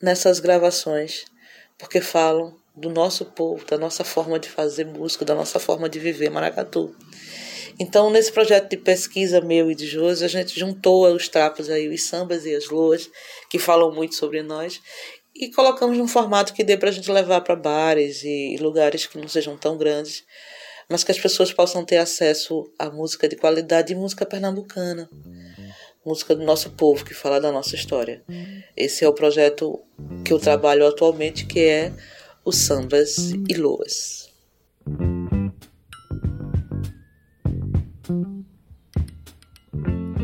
nessas 0.00 0.40
gravações, 0.40 1.26
porque 1.78 2.00
falam 2.00 2.56
do 2.76 2.90
nosso 2.90 3.24
povo, 3.26 3.64
da 3.64 3.78
nossa 3.78 4.02
forma 4.02 4.38
de 4.38 4.48
fazer 4.48 4.84
música, 4.84 5.24
da 5.24 5.34
nossa 5.34 5.58
forma 5.58 5.88
de 5.88 5.98
viver 5.98 6.30
maracatu. 6.30 6.94
Então, 7.78 8.10
nesse 8.10 8.30
projeto 8.30 8.70
de 8.70 8.76
pesquisa 8.76 9.40
meu 9.40 9.70
e 9.70 9.74
de 9.74 9.86
Josi, 9.86 10.24
a 10.24 10.28
gente 10.28 10.58
juntou 10.58 11.06
os 11.12 11.28
trapos 11.28 11.68
aí, 11.68 11.88
os 11.88 12.02
sambas 12.02 12.46
e 12.46 12.54
as 12.54 12.68
luas, 12.68 13.10
que 13.50 13.58
falam 13.58 13.92
muito 13.92 14.14
sobre 14.14 14.42
nós, 14.42 14.80
e 15.34 15.50
colocamos 15.50 15.98
num 15.98 16.06
formato 16.06 16.52
que 16.52 16.62
dê 16.62 16.76
para 16.76 16.88
a 16.88 16.92
gente 16.92 17.10
levar 17.10 17.40
para 17.40 17.56
bares 17.56 18.22
e 18.22 18.56
lugares 18.60 19.06
que 19.06 19.18
não 19.18 19.26
sejam 19.26 19.56
tão 19.56 19.76
grandes, 19.76 20.24
mas 20.88 21.02
que 21.02 21.10
as 21.10 21.18
pessoas 21.18 21.52
possam 21.52 21.84
ter 21.84 21.96
acesso 21.96 22.70
a 22.78 22.88
música 22.90 23.28
de 23.28 23.36
qualidade 23.36 23.92
e 23.92 23.96
música 23.96 24.24
pernambucana, 24.24 25.08
música 26.06 26.36
do 26.36 26.44
nosso 26.44 26.70
povo 26.70 27.04
que 27.04 27.14
fala 27.14 27.40
da 27.40 27.50
nossa 27.50 27.74
história. 27.74 28.22
Esse 28.76 29.04
é 29.04 29.08
o 29.08 29.14
projeto 29.14 29.82
que 30.24 30.32
eu 30.32 30.38
trabalho 30.38 30.86
atualmente, 30.86 31.46
que 31.46 31.60
é 31.60 31.92
o 32.44 32.52
Sambas 32.52 33.32
e 33.48 33.54
Luas. 33.54 34.30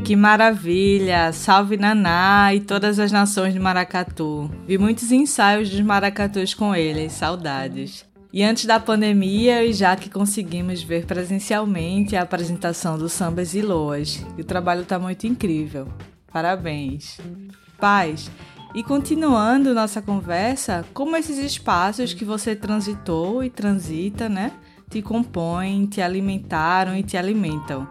Que 0.05 0.15
maravilha! 0.15 1.33
Salve 1.33 1.79
Naná 1.79 2.55
e 2.55 2.61
todas 2.61 2.99
as 2.99 3.11
nações 3.11 3.55
de 3.55 3.59
Maracatu. 3.59 4.51
Vi 4.67 4.77
muitos 4.77 5.11
ensaios 5.11 5.71
dos 5.71 5.81
maracatus 5.81 6.53
com 6.53 6.75
eles, 6.75 7.13
saudades. 7.13 8.05
E 8.33 8.43
antes 8.43 8.67
da 8.67 8.79
pandemia, 8.79 9.65
e 9.65 9.73
já 9.73 9.97
que 9.97 10.11
conseguimos 10.11 10.83
ver 10.83 11.07
presencialmente 11.07 12.17
a 12.17 12.23
apresentação 12.23 12.99
do 12.99 13.09
Sambas 13.09 13.55
e 13.55 13.63
Loas, 13.63 14.25
e 14.37 14.43
o 14.43 14.45
trabalho 14.45 14.83
está 14.83 14.99
muito 14.99 15.27
incrível. 15.27 15.89
Parabéns. 16.31 17.19
Paz, 17.79 18.31
e 18.75 18.83
continuando 18.85 19.75
nossa 19.75 20.01
conversa, 20.01 20.85
como 20.95 21.17
esses 21.17 21.39
espaços 21.39 22.15
que 22.15 22.25
você 22.25 22.55
transitou 22.55 23.43
e 23.43 23.51
transita, 23.51 24.29
né, 24.29 24.53
te 24.89 25.03
compõem, 25.03 25.87
te 25.87 26.01
alimentaram 26.01 26.97
e 26.97 27.03
te 27.03 27.17
alimentam? 27.17 27.89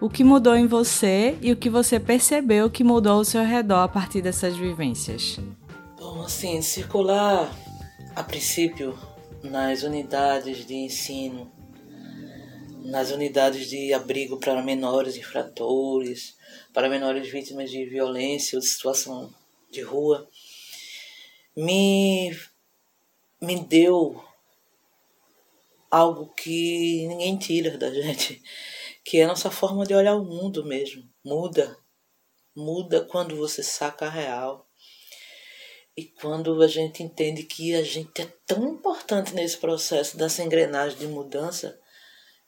O 0.00 0.08
que 0.08 0.24
mudou 0.24 0.56
em 0.56 0.66
você 0.66 1.36
e 1.40 1.52
o 1.52 1.56
que 1.56 1.70
você 1.70 2.00
percebeu 2.00 2.70
que 2.70 2.82
mudou 2.82 3.18
ao 3.18 3.24
seu 3.24 3.44
redor 3.44 3.82
a 3.82 3.88
partir 3.88 4.22
dessas 4.22 4.56
vivências? 4.56 5.38
Bom, 5.98 6.22
assim, 6.22 6.60
circular 6.62 7.50
a 8.14 8.22
princípio 8.22 8.98
nas 9.42 9.82
unidades 9.82 10.66
de 10.66 10.74
ensino, 10.74 11.50
nas 12.82 13.10
unidades 13.10 13.68
de 13.68 13.92
abrigo 13.92 14.38
para 14.38 14.62
menores 14.62 15.16
infratores, 15.16 16.34
para 16.72 16.88
menores 16.88 17.30
vítimas 17.30 17.70
de 17.70 17.84
violência 17.84 18.56
ou 18.56 18.60
de 18.60 18.68
situação 18.68 19.30
de 19.74 19.82
rua, 19.82 20.28
me, 21.56 22.36
me 23.40 23.60
deu 23.60 24.24
algo 25.90 26.32
que 26.34 27.06
ninguém 27.06 27.36
tira 27.38 27.78
da 27.78 27.92
gente, 27.92 28.42
que 29.04 29.18
é 29.18 29.24
a 29.24 29.28
nossa 29.28 29.50
forma 29.50 29.86
de 29.86 29.94
olhar 29.94 30.16
o 30.16 30.24
mundo 30.24 30.64
mesmo. 30.64 31.08
Muda. 31.24 31.76
Muda 32.54 33.04
quando 33.04 33.36
você 33.36 33.62
saca 33.62 34.06
a 34.06 34.10
real. 34.10 34.68
E 35.96 36.04
quando 36.04 36.60
a 36.60 36.66
gente 36.66 37.02
entende 37.04 37.44
que 37.44 37.74
a 37.74 37.84
gente 37.84 38.20
é 38.20 38.26
tão 38.44 38.74
importante 38.74 39.32
nesse 39.32 39.56
processo 39.58 40.16
dessa 40.16 40.42
engrenagem 40.42 40.98
de 40.98 41.06
mudança, 41.06 41.78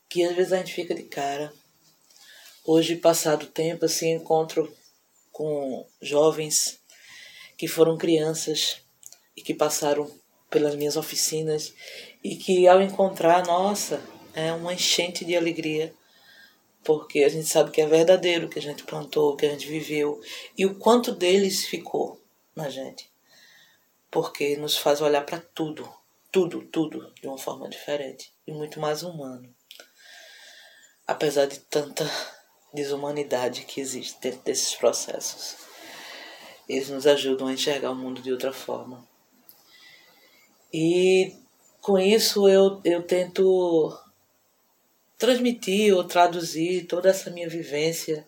que 0.08 0.24
às 0.24 0.34
vezes 0.34 0.52
a 0.52 0.56
gente 0.56 0.74
fica 0.74 0.94
de 0.94 1.04
cara. 1.04 1.52
Hoje, 2.64 2.96
passado 2.96 3.46
tempo, 3.46 3.84
assim, 3.84 4.10
encontro 4.10 4.74
com 5.30 5.86
jovens 6.02 6.80
que 7.56 7.66
foram 7.66 7.96
crianças 7.96 8.78
e 9.36 9.42
que 9.42 9.54
passaram 9.54 10.10
pelas 10.50 10.74
minhas 10.74 10.96
oficinas 10.96 11.74
e 12.22 12.36
que 12.36 12.66
ao 12.68 12.80
encontrar, 12.80 13.44
nossa, 13.46 14.00
é 14.34 14.52
uma 14.52 14.74
enchente 14.74 15.24
de 15.24 15.36
alegria, 15.36 15.94
porque 16.84 17.24
a 17.24 17.28
gente 17.28 17.48
sabe 17.48 17.70
que 17.70 17.80
é 17.80 17.86
verdadeiro 17.86 18.48
que 18.48 18.58
a 18.58 18.62
gente 18.62 18.84
plantou, 18.84 19.32
o 19.32 19.36
que 19.36 19.46
a 19.46 19.50
gente 19.50 19.66
viveu 19.66 20.20
e 20.56 20.64
o 20.64 20.76
quanto 20.76 21.12
deles 21.12 21.66
ficou 21.66 22.20
na 22.54 22.68
gente 22.68 23.10
porque 24.16 24.56
nos 24.56 24.78
faz 24.78 25.02
olhar 25.02 25.26
para 25.26 25.38
tudo, 25.38 25.86
tudo, 26.32 26.62
tudo 26.62 27.12
de 27.20 27.28
uma 27.28 27.36
forma 27.36 27.68
diferente 27.68 28.32
e 28.46 28.50
muito 28.50 28.80
mais 28.80 29.02
humano. 29.02 29.54
Apesar 31.06 31.44
de 31.44 31.58
tanta 31.58 32.10
desumanidade 32.72 33.64
que 33.64 33.78
existe 33.78 34.18
dentro 34.18 34.40
desses 34.42 34.74
processos, 34.74 35.65
eles 36.68 36.88
nos 36.88 37.06
ajudam 37.06 37.46
a 37.48 37.52
enxergar 37.52 37.90
o 37.90 37.94
mundo 37.94 38.20
de 38.20 38.32
outra 38.32 38.52
forma. 38.52 39.06
E 40.72 41.34
com 41.80 41.98
isso 41.98 42.48
eu, 42.48 42.80
eu 42.84 43.02
tento 43.02 43.96
transmitir 45.16 45.94
ou 45.94 46.04
traduzir 46.04 46.86
toda 46.86 47.08
essa 47.08 47.30
minha 47.30 47.48
vivência 47.48 48.26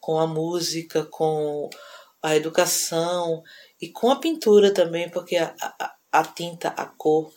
com 0.00 0.18
a 0.18 0.26
música, 0.26 1.04
com 1.04 1.68
a 2.22 2.34
educação 2.34 3.42
e 3.80 3.88
com 3.88 4.10
a 4.10 4.16
pintura 4.16 4.72
também, 4.72 5.08
porque 5.08 5.36
a, 5.36 5.54
a, 5.60 5.94
a 6.12 6.24
tinta, 6.24 6.68
a 6.68 6.86
cor, 6.86 7.32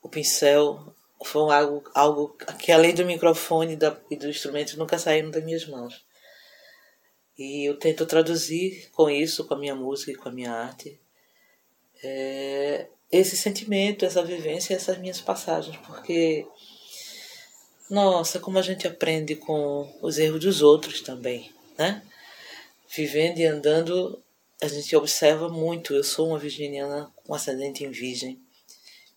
o 0.00 0.08
pincel 0.08 0.94
foi 1.24 1.52
algo, 1.54 1.82
algo 1.94 2.36
que 2.58 2.72
além 2.72 2.94
do 2.94 3.04
microfone 3.04 3.78
e, 4.10 4.16
do 4.16 4.28
instrumento 4.28 4.78
nunca 4.78 4.98
saíram 4.98 5.30
das 5.30 5.44
minhas 5.44 5.66
mãos. 5.66 6.04
E 7.42 7.64
eu 7.64 7.76
tento 7.76 8.06
traduzir 8.06 8.88
com 8.92 9.10
isso, 9.10 9.44
com 9.44 9.54
a 9.54 9.58
minha 9.58 9.74
música 9.74 10.12
e 10.12 10.14
com 10.14 10.28
a 10.28 10.32
minha 10.32 10.52
arte, 10.52 10.96
é, 12.00 12.86
esse 13.10 13.36
sentimento, 13.36 14.04
essa 14.04 14.22
vivência, 14.22 14.76
essas 14.76 14.96
minhas 14.98 15.20
passagens, 15.20 15.76
porque 15.78 16.46
nossa, 17.90 18.38
como 18.38 18.60
a 18.60 18.62
gente 18.62 18.86
aprende 18.86 19.34
com 19.34 19.92
os 20.00 20.18
erros 20.18 20.38
dos 20.38 20.62
outros 20.62 21.00
também, 21.00 21.52
né? 21.76 22.04
Vivendo 22.88 23.38
e 23.38 23.44
andando, 23.44 24.22
a 24.62 24.68
gente 24.68 24.94
observa 24.94 25.48
muito. 25.48 25.94
Eu 25.94 26.04
sou 26.04 26.28
uma 26.28 26.38
virginiana 26.38 27.12
com 27.16 27.34
ascendente 27.34 27.82
em 27.82 27.90
virgem 27.90 28.40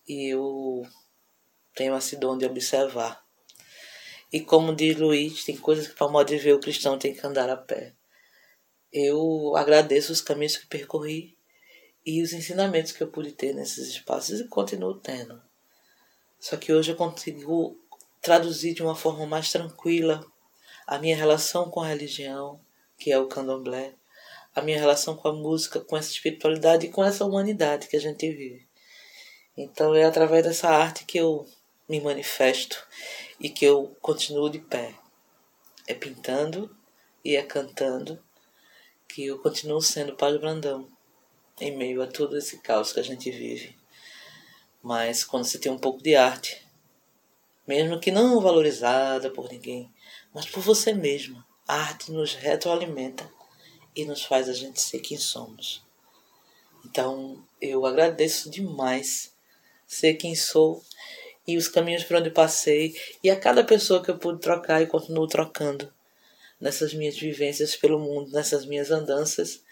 e 0.08 0.32
eu 0.32 0.84
tenho 1.76 1.96
esse 1.96 2.16
dom 2.16 2.36
de 2.36 2.44
observar. 2.44 3.24
E 4.32 4.40
como 4.40 4.74
diz 4.74 4.96
Luiz, 4.96 5.44
tem 5.44 5.56
coisas 5.56 5.86
que 5.86 5.94
para 5.94 6.08
modo 6.08 6.26
de 6.26 6.38
ver 6.38 6.54
o 6.54 6.60
cristão 6.60 6.98
tem 6.98 7.14
que 7.14 7.24
andar 7.24 7.48
a 7.48 7.56
pé. 7.56 7.95
Eu 8.92 9.56
agradeço 9.56 10.12
os 10.12 10.20
caminhos 10.20 10.56
que 10.56 10.66
percorri 10.66 11.36
e 12.04 12.22
os 12.22 12.32
ensinamentos 12.32 12.92
que 12.92 13.02
eu 13.02 13.08
pude 13.08 13.32
ter 13.32 13.52
nesses 13.52 13.88
espaços 13.88 14.40
e 14.40 14.48
continuo 14.48 14.94
tendo. 14.94 15.42
Só 16.38 16.56
que 16.56 16.72
hoje 16.72 16.92
eu 16.92 16.96
consigo 16.96 17.76
traduzir 18.22 18.74
de 18.74 18.82
uma 18.82 18.94
forma 18.94 19.26
mais 19.26 19.50
tranquila 19.50 20.24
a 20.86 20.98
minha 20.98 21.16
relação 21.16 21.68
com 21.68 21.80
a 21.80 21.88
religião, 21.88 22.60
que 22.96 23.10
é 23.10 23.18
o 23.18 23.26
candomblé, 23.26 23.94
a 24.54 24.62
minha 24.62 24.78
relação 24.78 25.16
com 25.16 25.28
a 25.28 25.32
música, 25.32 25.80
com 25.80 25.96
essa 25.96 26.10
espiritualidade 26.10 26.86
e 26.86 26.90
com 26.90 27.04
essa 27.04 27.24
humanidade 27.24 27.88
que 27.88 27.96
a 27.96 28.00
gente 28.00 28.30
vive. 28.30 28.66
Então 29.56 29.94
é 29.94 30.04
através 30.04 30.44
dessa 30.44 30.68
arte 30.68 31.04
que 31.04 31.18
eu 31.18 31.46
me 31.88 32.00
manifesto 32.00 32.86
e 33.40 33.48
que 33.50 33.64
eu 33.64 33.96
continuo 34.00 34.48
de 34.48 34.58
pé. 34.58 34.94
É 35.86 35.94
pintando 35.94 36.74
e 37.24 37.36
é 37.36 37.42
cantando 37.42 38.22
que 39.16 39.24
eu 39.24 39.38
continuo 39.38 39.80
sendo 39.80 40.14
Padre 40.14 40.38
Brandão 40.38 40.86
em 41.58 41.74
meio 41.74 42.02
a 42.02 42.06
todo 42.06 42.36
esse 42.36 42.58
caos 42.58 42.92
que 42.92 43.00
a 43.00 43.02
gente 43.02 43.30
vive. 43.30 43.74
Mas 44.82 45.24
quando 45.24 45.46
se 45.46 45.58
tem 45.58 45.72
um 45.72 45.78
pouco 45.78 46.02
de 46.02 46.14
arte, 46.14 46.62
mesmo 47.66 47.98
que 47.98 48.10
não 48.10 48.38
valorizada 48.42 49.30
por 49.30 49.50
ninguém, 49.50 49.90
mas 50.34 50.44
por 50.44 50.62
você 50.62 50.92
mesma. 50.92 51.46
A 51.66 51.76
arte 51.76 52.12
nos 52.12 52.34
retroalimenta 52.34 53.26
e 53.96 54.04
nos 54.04 54.22
faz 54.22 54.50
a 54.50 54.52
gente 54.52 54.82
ser 54.82 54.98
quem 54.98 55.16
somos. 55.16 55.82
Então, 56.84 57.42
eu 57.58 57.86
agradeço 57.86 58.50
demais 58.50 59.34
ser 59.86 60.12
quem 60.16 60.34
sou 60.36 60.84
e 61.46 61.56
os 61.56 61.68
caminhos 61.68 62.04
por 62.04 62.16
onde 62.16 62.28
passei 62.28 62.94
e 63.24 63.30
a 63.30 63.40
cada 63.40 63.64
pessoa 63.64 64.04
que 64.04 64.10
eu 64.10 64.18
pude 64.18 64.42
trocar 64.42 64.82
e 64.82 64.86
continuo 64.86 65.26
trocando 65.26 65.90
nessas 66.60 66.94
minhas 66.94 67.18
vivências 67.18 67.76
pelo 67.76 67.98
mundo, 67.98 68.30
nessas 68.32 68.66
minhas 68.66 68.90
andanças. 68.90 69.62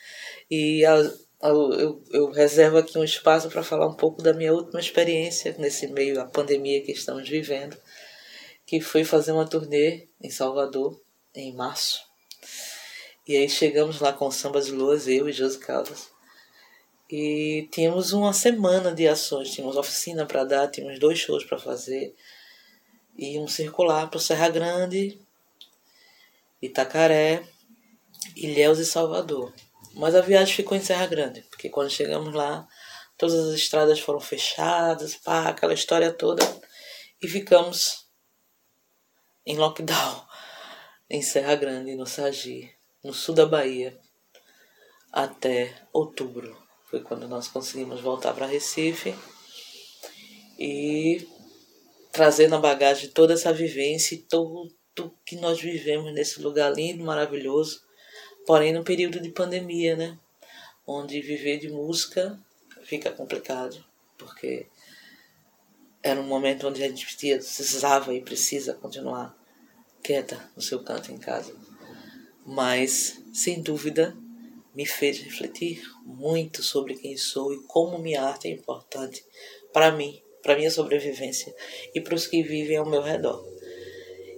E 0.50 0.86
eu, 1.40 1.72
eu, 1.72 2.04
eu 2.10 2.30
reservo 2.30 2.78
aqui 2.78 2.98
um 2.98 3.04
espaço 3.04 3.48
para 3.48 3.62
falar 3.62 3.86
um 3.88 3.96
pouco 3.96 4.22
da 4.22 4.32
minha 4.32 4.52
última 4.52 4.80
experiência 4.80 5.54
nesse 5.58 5.86
meio 5.88 6.20
à 6.20 6.24
pandemia 6.24 6.82
que 6.82 6.92
estamos 6.92 7.28
vivendo 7.28 7.76
que 8.66 8.80
foi 8.80 9.04
fazer 9.04 9.32
uma 9.32 9.46
turnê 9.46 10.08
em 10.20 10.30
Salvador 10.30 11.00
em 11.34 11.54
março. 11.54 12.00
E 13.26 13.36
aí 13.36 13.48
chegamos 13.48 14.00
lá 14.00 14.12
com 14.12 14.30
Sambas 14.30 14.66
de 14.66 14.72
Luas, 14.72 15.06
eu 15.08 15.28
e 15.28 15.32
Josi 15.32 15.58
Caldas. 15.58 16.08
E 17.10 17.68
tínhamos 17.70 18.12
uma 18.12 18.32
semana 18.32 18.92
de 18.92 19.06
ações, 19.06 19.50
tínhamos 19.50 19.76
oficina 19.76 20.26
para 20.26 20.44
dar, 20.44 20.68
tínhamos 20.68 20.98
dois 20.98 21.18
shows 21.18 21.44
para 21.44 21.58
fazer. 21.58 22.14
E 23.16 23.38
um 23.38 23.46
circular 23.46 24.10
para 24.10 24.20
Serra 24.20 24.48
Grande, 24.48 25.20
Itacaré, 26.66 27.42
Ilhéus 28.36 28.78
e 28.78 28.84
Salvador. 28.84 29.52
Mas 29.94 30.14
a 30.14 30.20
viagem 30.20 30.54
ficou 30.54 30.76
em 30.76 30.82
Serra 30.82 31.06
Grande, 31.06 31.42
porque 31.42 31.68
quando 31.68 31.90
chegamos 31.90 32.34
lá, 32.34 32.66
todas 33.16 33.48
as 33.48 33.54
estradas 33.54 34.00
foram 34.00 34.20
fechadas, 34.20 35.14
pá, 35.16 35.48
aquela 35.48 35.74
história 35.74 36.12
toda. 36.12 36.42
E 37.22 37.28
ficamos 37.28 38.06
em 39.46 39.56
lockdown 39.56 40.26
em 41.08 41.22
Serra 41.22 41.54
Grande, 41.54 41.94
no 41.94 42.06
Sagi, 42.06 42.70
no 43.02 43.12
sul 43.12 43.34
da 43.34 43.46
Bahia, 43.46 43.98
até 45.12 45.74
outubro. 45.92 46.56
Foi 46.90 47.00
quando 47.00 47.28
nós 47.28 47.46
conseguimos 47.46 48.00
voltar 48.00 48.32
para 48.34 48.46
Recife 48.46 49.14
e 50.58 51.28
trazer 52.12 52.48
na 52.48 52.58
bagagem 52.58 53.10
toda 53.10 53.34
essa 53.34 53.52
vivência 53.52 54.14
e 54.14 54.18
tudo 54.94 55.18
que 55.24 55.36
nós 55.36 55.60
vivemos 55.60 56.12
nesse 56.12 56.40
lugar 56.40 56.72
lindo, 56.72 57.04
maravilhoso, 57.04 57.82
porém 58.46 58.72
no 58.72 58.84
período 58.84 59.20
de 59.20 59.30
pandemia, 59.30 59.96
né? 59.96 60.18
Onde 60.86 61.20
viver 61.20 61.58
de 61.58 61.68
música 61.68 62.38
fica 62.84 63.10
complicado, 63.10 63.82
porque 64.18 64.66
era 66.02 66.20
um 66.20 66.26
momento 66.26 66.68
onde 66.68 66.82
a 66.82 66.88
gente 66.88 67.06
precisava 67.06 68.14
e 68.14 68.20
precisa 68.20 68.74
continuar 68.74 69.34
quieta 70.02 70.50
no 70.54 70.60
seu 70.60 70.82
canto 70.84 71.10
em 71.10 71.16
casa. 71.16 71.54
Mas, 72.44 73.22
sem 73.32 73.62
dúvida, 73.62 74.14
me 74.74 74.84
fez 74.84 75.18
refletir 75.18 75.82
muito 76.04 76.62
sobre 76.62 76.94
quem 76.94 77.16
sou 77.16 77.54
e 77.54 77.62
como 77.62 77.98
minha 77.98 78.22
arte 78.22 78.48
é 78.48 78.50
importante 78.50 79.24
para 79.72 79.90
mim, 79.92 80.20
para 80.42 80.56
minha 80.56 80.70
sobrevivência 80.70 81.54
e 81.94 82.00
para 82.00 82.14
os 82.14 82.26
que 82.26 82.42
vivem 82.42 82.76
ao 82.76 82.84
meu 82.84 83.00
redor. 83.00 83.53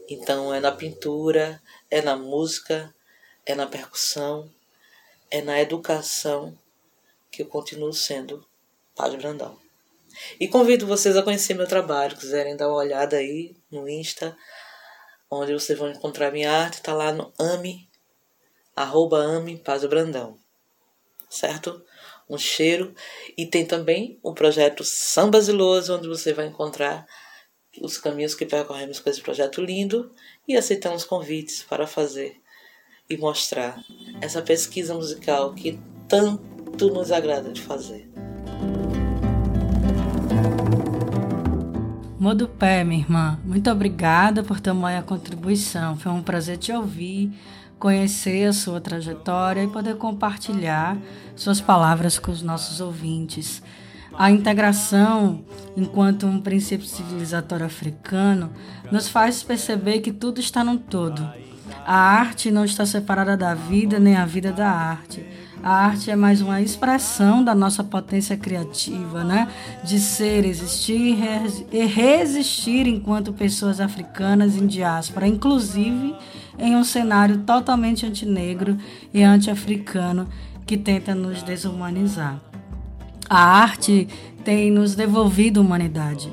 Então, 0.09 0.55
é 0.55 0.61
na 0.61 0.71
pintura, 0.71 1.61
é 1.91 2.01
na 2.01 2.17
música, 2.17 2.95
é 3.45 3.55
na 3.55 3.67
percussão, 3.67 4.51
é 5.31 5.43
na 5.43 5.61
educação 5.61 6.57
que 7.31 7.43
eu 7.43 7.47
continuo 7.47 7.93
sendo 7.93 8.47
Padre 8.95 9.19
Brandão. 9.19 9.59
E 10.41 10.49
convido 10.49 10.87
vocês 10.87 11.17
a 11.17 11.23
conhecer 11.23 11.55
meu 11.55 11.67
trabalho, 11.67 12.17
quiserem 12.17 12.57
dar 12.57 12.69
uma 12.69 12.79
olhada 12.79 13.17
aí 13.17 13.57
no 13.71 13.89
Insta, 13.89 14.37
onde 15.31 15.53
vocês 15.53 15.79
vão 15.79 15.91
encontrar 15.91 16.31
minha 16.31 16.51
arte, 16.51 16.81
tá 16.81 16.95
lá 16.95 17.13
no 17.13 17.33
AME, 17.39 17.89
arroba 18.75 19.19
AME 19.19 19.59
Paz 19.59 19.85
Brandão, 19.85 20.39
certo? 21.29 21.85
Um 22.29 22.39
cheiro. 22.39 22.95
E 23.37 23.47
tem 23.47 23.67
também 23.67 24.19
o 24.23 24.33
projeto 24.33 24.85
Sambas 24.85 25.49
e 25.49 25.53
Loas, 25.53 25.91
onde 25.91 26.09
você 26.09 26.33
vai 26.33 26.47
encontrar 26.47 27.07
os 27.83 27.99
caminhos 27.99 28.35
que 28.35 28.47
percorremos 28.47 29.01
com 29.01 29.11
esse 29.11 29.21
projeto 29.21 29.61
lindo 29.61 30.11
e 30.47 30.57
aceitamos 30.57 31.05
convites 31.05 31.63
para 31.63 31.87
fazer 31.87 32.41
e 33.09 33.17
mostrar 33.17 33.83
essa 34.21 34.43
pesquisa 34.43 34.95
musical 34.95 35.55
que 35.55 35.79
tanto 36.09 36.91
nos 36.91 37.13
agrada 37.13 37.53
de 37.53 37.61
fazer. 37.61 38.09
do 42.35 42.49
pé, 42.49 42.83
minha 42.83 43.01
irmã. 43.01 43.39
Muito 43.45 43.71
obrigada 43.71 44.43
por 44.43 44.59
tamanha 44.61 45.03
contribuição. 45.03 45.97
Foi 45.97 46.11
um 46.11 46.23
prazer 46.23 46.57
te 46.59 46.73
ouvir, 46.73 47.33
conhecer 47.79 48.49
a 48.49 48.53
sua 48.53 48.81
trajetória 48.81 49.63
e 49.63 49.69
poder 49.69 49.97
compartilhar 49.97 50.99
suas 51.37 51.61
palavras 51.61 52.19
com 52.19 52.31
os 52.31 52.43
nossos 52.43 52.81
ouvintes. 52.81 53.63
A 54.19 54.31
integração, 54.31 55.45
enquanto 55.77 56.27
um 56.27 56.41
princípio 56.41 56.87
civilizatório 56.87 57.67
africano, 57.67 58.51
nos 58.91 59.09
faz 59.09 59.43
perceber 59.43 60.01
que 60.01 60.11
tudo 60.11 60.41
está 60.41 60.65
no 60.65 60.79
todo. 60.79 61.29
A 61.85 61.95
arte 61.95 62.51
não 62.51 62.65
está 62.65 62.87
separada 62.87 63.37
da 63.37 63.55
vida, 63.55 63.99
nem 63.99 64.17
a 64.17 64.25
vida 64.25 64.53
da 64.53 64.71
arte. 64.71 65.25
A 65.63 65.71
arte 65.71 66.11
é 66.11 66.17
mais 66.17 66.41
uma 66.41 66.63
expressão 66.63 67.45
da 67.45 67.55
nossa 67.55 67.85
potência 67.85 68.37
criativa, 68.37 69.23
né? 69.23 69.49
De 69.85 69.99
ser, 69.99 70.45
existir 70.45 71.19
e 71.71 71.85
resistir 71.85 72.87
enquanto 72.87 73.33
pessoas 73.33 73.81
africanas 73.81 74.57
em 74.57 74.67
diáspora, 74.67 75.27
inclusive 75.27 76.15
em 76.59 76.75
um 76.75 76.85
cenário 76.85 77.39
totalmente 77.39 78.07
antinegro 78.07 78.79
e 79.13 79.23
anti-africano 79.23 80.27
que 80.65 80.77
tenta 80.77 81.15
nos 81.15 81.43
desumanizar. 81.43 82.41
A 83.29 83.39
arte 83.39 84.09
tem 84.45 84.71
nos 84.71 84.95
devolvido 84.95 85.61
humanidade. 85.61 86.33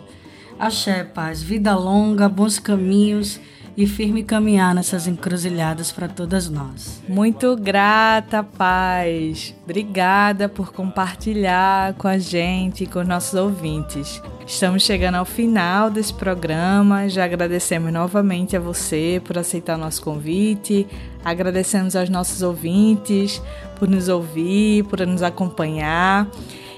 Axé, 0.60 1.04
paz, 1.04 1.42
vida 1.42 1.76
longa, 1.76 2.30
bons 2.30 2.60
caminhos 2.60 3.40
e 3.76 3.88
firme 3.88 4.24
caminhar 4.24 4.76
nessas 4.76 5.08
encruzilhadas 5.08 5.92
para 5.92 6.08
todas 6.08 6.48
nós. 6.48 7.02
Muito 7.10 7.56
grata, 7.56 8.44
paz. 8.44 9.56
Obrigada 9.64 10.48
por 10.48 10.72
compartilhar 10.72 11.96
com 11.96 12.08
a 12.08 12.20
gente 12.20 12.84
e 12.84 12.88
com 12.88 13.00
os 13.00 13.08
nossos 13.08 13.34
ouvintes. 13.34 14.22
Estamos 14.46 14.84
chegando 14.84 15.16
ao 15.16 15.26
final 15.26 15.90
desse 15.90 16.14
programa. 16.14 17.10
Já 17.10 17.26
agradecemos 17.26 17.92
novamente 17.92 18.56
a 18.56 18.60
você 18.60 19.20
por 19.26 19.38
aceitar 19.38 19.76
o 19.76 19.82
nosso 19.82 20.04
convite. 20.04 20.86
Agradecemos 21.26 21.96
aos 21.96 22.10
nossos 22.10 22.44
ouvintes 22.44 23.42
por 23.80 23.90
nos 23.90 24.08
ouvir, 24.08 24.84
por 24.84 25.06
nos 25.08 25.24
acompanhar. 25.24 26.30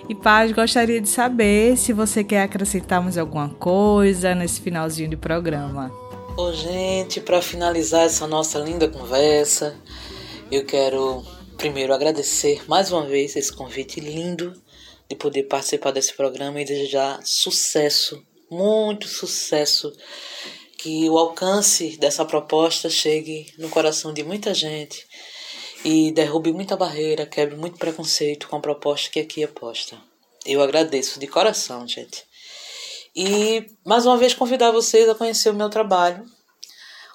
E 0.08 0.14
Paz, 0.14 0.52
gostaria 0.52 1.02
de 1.02 1.10
saber 1.10 1.76
se 1.78 1.92
você 1.92 2.24
quer 2.24 2.44
acrescentar 2.44 3.02
mais 3.02 3.18
alguma 3.18 3.50
coisa 3.50 4.36
nesse 4.36 4.62
finalzinho 4.62 5.10
de 5.10 5.18
programa. 5.18 5.92
Ô, 6.38 6.54
gente, 6.54 7.20
para 7.20 7.42
finalizar 7.42 8.04
essa 8.06 8.28
nossa 8.28 8.60
linda 8.60 8.88
conversa, 8.88 9.76
Eu 10.52 10.64
quero 10.64 11.24
primeiro 11.58 11.92
agradecer 11.92 12.62
mais 12.68 12.92
uma 12.92 13.04
vez 13.04 13.36
esse 13.36 13.52
convite 13.52 14.00
lindo 14.00 14.54
de 15.10 15.16
poder 15.16 15.44
participar 15.44 15.90
desse 15.90 16.14
programa 16.14 16.62
e 16.62 16.66
desejar 16.66 17.20
sucesso, 17.24 18.24
muito 18.50 19.08
sucesso, 19.08 19.92
que 20.78 21.10
o 21.10 21.18
alcance 21.18 21.98
dessa 21.98 22.24
proposta 22.24 22.92
chegue 22.92 23.48
no 23.58 23.70
coração 23.70 24.14
de 24.14 24.24
muita 24.24 24.54
gente 24.54 25.08
e 25.86 26.12
derrube 26.12 26.52
muita 26.52 26.76
barreira, 26.76 27.28
quebre 27.28 27.56
muito 27.56 27.78
preconceito 27.78 28.50
com 28.50 28.56
a 28.56 28.60
proposta 28.60 29.08
que 29.12 29.20
aqui 29.20 29.44
é 29.44 29.48
posta. 29.48 29.96
Eu 30.44 30.60
agradeço 30.64 31.20
de 31.20 31.28
coração, 31.28 31.88
gente. 31.88 32.26
E 33.16 33.68
mais 33.86 34.04
uma 34.04 34.18
vez 34.18 34.34
convidar 34.34 34.72
vocês 34.72 35.08
a 35.08 35.14
conhecer 35.14 35.52
o 35.52 35.54
meu 35.54 35.70
trabalho 35.70 36.26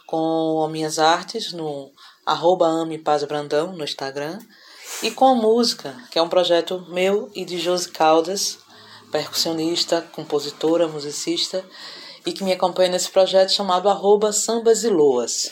com 0.06 0.62
as 0.64 0.70
minhas 0.70 1.00
artes 1.00 1.52
no 1.52 1.90
arroba 2.24 2.68
Ame 2.68 2.96
Paz 2.96 3.24
Brandão 3.24 3.72
no 3.72 3.82
Instagram 3.82 4.38
e 5.02 5.10
com 5.10 5.26
a 5.26 5.34
música, 5.34 5.96
que 6.08 6.20
é 6.20 6.22
um 6.22 6.28
projeto 6.28 6.86
meu 6.90 7.28
e 7.34 7.44
de 7.44 7.58
Josi 7.58 7.88
Caldas, 7.88 8.60
percussionista, 9.10 10.00
compositora, 10.12 10.86
musicista, 10.86 11.64
e 12.24 12.32
que 12.32 12.44
me 12.44 12.52
acompanha 12.52 12.90
nesse 12.90 13.10
projeto 13.10 13.50
chamado 13.50 13.88
arroba 13.88 14.32
Sambas 14.32 14.84
e 14.84 14.88
Loas. 14.88 15.50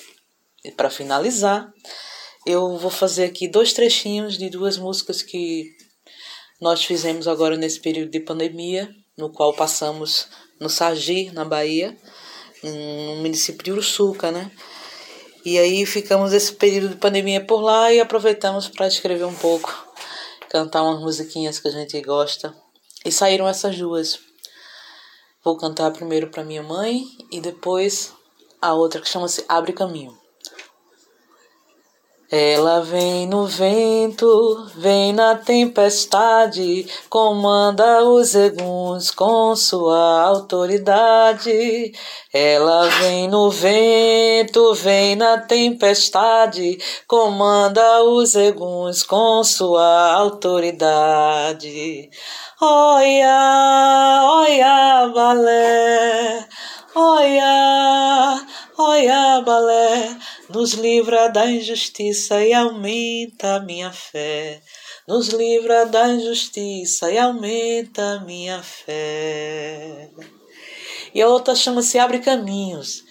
E 0.65 0.71
para 0.71 0.89
finalizar, 0.89 1.73
eu 2.47 2.77
vou 2.79 2.91
fazer 2.91 3.25
aqui 3.25 3.49
dois 3.49 3.73
trechinhos 3.73 4.39
de 4.39 4.49
duas 4.49 4.79
músicas 4.79 5.23
que 5.23 5.77
nós 6.61 6.85
fizemos 6.85 7.29
agora 7.29 7.57
nesse 7.57 7.81
período 7.81 8.11
de 8.11 8.21
pandemia, 8.21 8.89
no 9.17 9.31
qual 9.31 9.53
passamos 9.53 10.29
no 10.61 10.69
Sargi, 10.69 11.31
na 11.31 11.45
Bahia, 11.45 11.97
no 12.63 13.17
município 13.17 13.65
de 13.65 13.73
Uruçuca, 13.73 14.31
né? 14.31 14.51
E 15.45 15.59
aí 15.59 15.87
ficamos 15.87 16.33
esse 16.33 16.53
período 16.53 16.91
de 16.91 16.97
pandemia 16.97 17.45
por 17.45 17.61
lá 17.61 17.93
e 17.93 18.01
aproveitamos 18.01 18.69
para 18.69 18.89
escrever 18.89 19.25
um 19.25 19.35
pouco, 19.35 19.73
cantar 20.49 20.83
umas 20.83 21.01
musiquinhas 21.01 21.59
que 21.59 21.69
a 21.69 21.71
gente 21.71 22.01
gosta. 22.03 22.55
E 23.05 23.13
saíram 23.13 23.49
essas 23.49 23.79
duas. 23.79 24.19
Vou 25.45 25.57
cantar 25.57 25.93
primeiro 25.93 26.29
para 26.31 26.45
minha 26.45 26.63
mãe 26.63 27.05
e 27.31 27.41
depois 27.41 28.13
a 28.61 28.75
outra 28.75 29.01
que 29.01 29.09
chama-se 29.09 29.45
Abre 29.49 29.73
Caminho. 29.73 30.28
Ela 32.31 32.83
vem 32.83 33.27
no 33.27 33.47
vento, 33.47 34.67
vem 34.77 35.15
na 35.15 35.35
tempestade, 35.35 36.87
comanda 37.09 38.05
os 38.05 38.35
eguns 38.35 39.11
com 39.11 39.57
sua 39.57 40.25
autoridade. 40.25 41.91
Ela 42.31 42.87
vem 43.01 43.29
no 43.29 43.51
vento, 43.51 44.75
vem 44.75 45.17
na 45.17 45.39
tempestade, 45.39 46.79
comanda 47.07 48.05
os 48.05 48.35
eguns 48.35 49.03
com 49.03 49.43
sua 49.43 50.13
autoridade. 50.13 52.11
Olha, 52.61 54.21
olha, 54.25 55.13
balé, 55.15 56.47
olha, 56.95 58.47
olha, 58.77 59.41
balé 59.43 60.17
nos 60.49 60.73
livra 60.73 61.29
da 61.29 61.47
injustiça 61.51 62.43
e 62.45 62.53
aumenta 62.53 63.57
a 63.57 63.61
minha 63.61 63.93
fé. 63.93 64.63
Nos 65.07 65.29
livra 65.29 65.87
da 65.87 66.09
injustiça 66.09 67.11
e 67.11 67.19
aumenta 67.19 68.15
a 68.15 68.21
minha 68.21 68.63
fé. 68.63 70.11
E 71.15 71.23
a 71.23 71.29
outra 71.29 71.55
chama-se 71.55 71.99
Abre 71.99 72.19
Caminhos, 72.19 73.05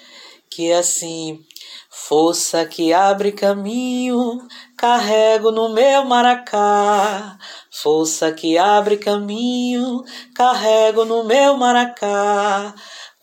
que 0.49 0.71
é 0.71 0.77
assim: 0.77 1.43
Força 1.89 2.65
que 2.65 2.93
abre 2.93 3.31
caminho, 3.31 4.47
carrego 4.77 5.51
no 5.51 5.73
meu 5.73 6.05
maracá. 6.05 7.37
Força 7.71 8.31
que 8.31 8.57
abre 8.57 8.97
caminho, 8.97 10.03
carrego 10.35 11.03
no 11.05 11.23
meu 11.23 11.57
maracá 11.57 12.73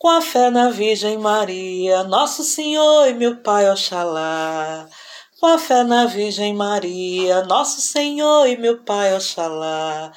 com 0.05 0.09
a 0.09 0.21
fé 0.21 0.51
na 0.51 0.69
Virgem 0.69 1.17
Maria, 1.17 2.03
Nosso 2.03 2.43
Senhor 2.43 3.09
e 3.09 3.15
meu 3.15 3.37
Pai 3.37 3.67
Oxalá. 3.71 4.87
Com 5.39 5.47
a 5.47 5.57
fé 5.57 5.83
na 5.83 6.05
Virgem 6.05 6.53
Maria, 6.53 7.41
Nosso 7.45 7.81
Senhor 7.81 8.47
e 8.47 8.55
meu 8.55 8.77
Pai 8.83 9.15
Oxalá. 9.15 10.11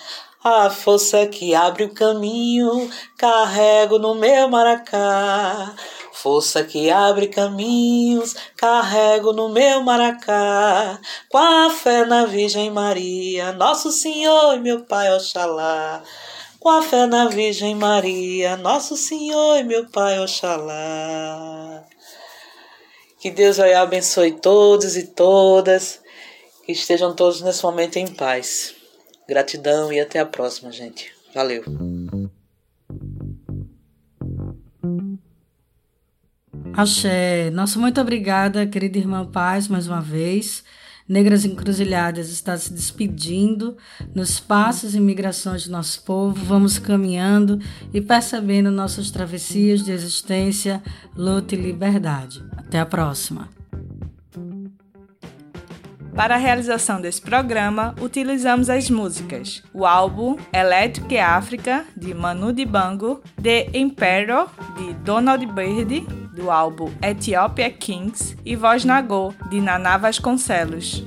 A 0.45 0.69
força 0.69 1.27
que 1.27 1.55
abre 1.55 1.85
o 1.85 1.95
caminho, 1.95 2.91
carrego 3.17 3.99
no 3.99 4.15
meu 4.15 4.51
maracá. 4.51 5.75
Força 6.13 6.63
que 6.63 6.91
abre 6.91 7.29
caminhos, 7.29 8.37
carrego 8.59 9.33
no 9.33 9.49
meu 9.49 9.83
maracá. 9.83 11.01
Com 11.31 11.39
a 11.39 11.71
fé 11.71 12.05
na 12.05 12.27
Virgem 12.27 12.71
Maria, 12.71 13.53
Nosso 13.53 13.91
Senhor 13.91 14.55
e 14.55 14.61
meu 14.61 14.85
Pai 14.85 15.11
Oxalá 15.15 16.03
com 16.61 16.69
a 16.69 16.83
fé 16.83 17.07
na 17.07 17.29
Virgem 17.29 17.75
Maria, 17.75 18.57
Nosso 18.57 18.97
Senhor 18.97 19.59
e 19.59 19.65
meu 19.65 19.87
Pai 19.89 20.19
Oxalá. 20.19 21.85
Que 23.21 23.31
Deus 23.31 23.57
vai 23.57 23.75
abençoe 23.75 24.33
todos 24.33 24.97
e 24.97 25.07
todas, 25.09 26.01
que 26.65 26.73
estejam 26.73 27.15
todos 27.15 27.41
nesse 27.41 27.63
momento 27.63 27.97
em 27.97 28.07
paz. 28.07 28.75
Gratidão 29.29 29.93
e 29.93 30.01
até 30.01 30.21
a 30.21 30.27
próxima, 30.27 30.71
gente. 30.73 31.13
Valeu. 31.35 31.65
Axé. 36.73 37.51
Nossa, 37.51 37.79
muito 37.79 38.01
obrigada, 38.01 38.67
querida 38.67 38.99
irmã 38.99 39.27
Paz, 39.27 39.67
mais 39.67 39.89
uma 39.89 40.01
vez. 40.01 40.63
Negras 41.09 41.47
Encruzilhadas 41.47 42.29
está 42.29 42.55
se 42.59 42.71
despedindo 42.71 43.79
nos 44.15 44.39
passos 44.39 44.95
e 44.95 45.01
migrações 45.01 45.67
do 45.67 45.73
nosso 45.73 46.03
povo. 46.05 46.45
Vamos 46.45 46.79
caminhando 46.79 47.59
e 47.95 48.01
percebendo 48.01 48.71
nossas 48.71 49.11
travessias 49.11 49.83
de 49.83 49.91
existência, 49.91 50.83
luta 51.17 51.55
e 51.55 51.59
liberdade. 51.59 52.45
Até 52.55 52.79
a 52.79 52.85
próxima. 52.85 53.49
Para 56.15 56.35
a 56.35 56.39
realização 56.39 57.01
desse 57.01 57.23
programa, 57.23 57.95
utilizamos 58.03 58.69
as 58.69 58.91
músicas: 58.91 59.63
o 59.73 59.87
álbum 59.87 60.37
Electric 60.53 61.17
Africa, 61.17 61.87
de 61.97 62.13
Manu 62.13 62.53
Dibango, 62.53 63.23
The 63.41 63.71
Emperor, 63.73 64.51
de 64.77 64.93
Donald 65.05 65.47
Byrd, 65.47 66.05
do 66.39 66.53
álbum 66.53 66.89
Ethiopia 67.03 67.69
Kings, 67.69 68.37
e 68.47 68.55
Voz 68.55 68.85
Nagô, 68.85 69.35
de 69.51 69.61
Naná 69.61 69.99
Vasconcelos. 69.99 71.05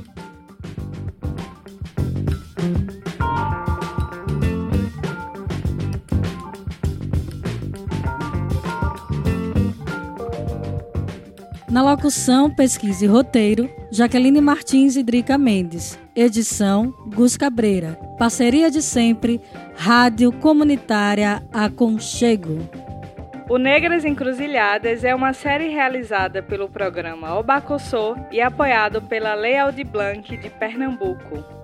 Na 11.72 11.82
locução, 11.82 12.54
pesquisa 12.54 13.06
e 13.06 13.08
roteiro, 13.08 13.70
Jaqueline 13.90 14.42
Martins 14.42 14.98
e 14.98 15.04
Drica 15.04 15.38
Mendes. 15.38 15.98
Edição, 16.14 16.94
Gus 17.16 17.38
Cabreira. 17.38 17.98
Parceria 18.20 18.70
de 18.70 18.82
sempre, 18.82 19.40
Rádio 19.78 20.34
Comunitária 20.34 21.42
Aconchego. 21.54 22.81
O 23.52 23.58
Negras 23.58 24.06
Encruzilhadas 24.06 25.04
é 25.04 25.14
uma 25.14 25.34
série 25.34 25.68
realizada 25.68 26.42
pelo 26.42 26.70
programa 26.70 27.38
Obacossô 27.38 28.16
e 28.32 28.40
apoiado 28.40 29.02
pela 29.02 29.34
Lei 29.34 29.58
Aldir 29.58 29.86
Blanc 29.86 30.38
de 30.38 30.50
Pernambuco. 30.50 31.61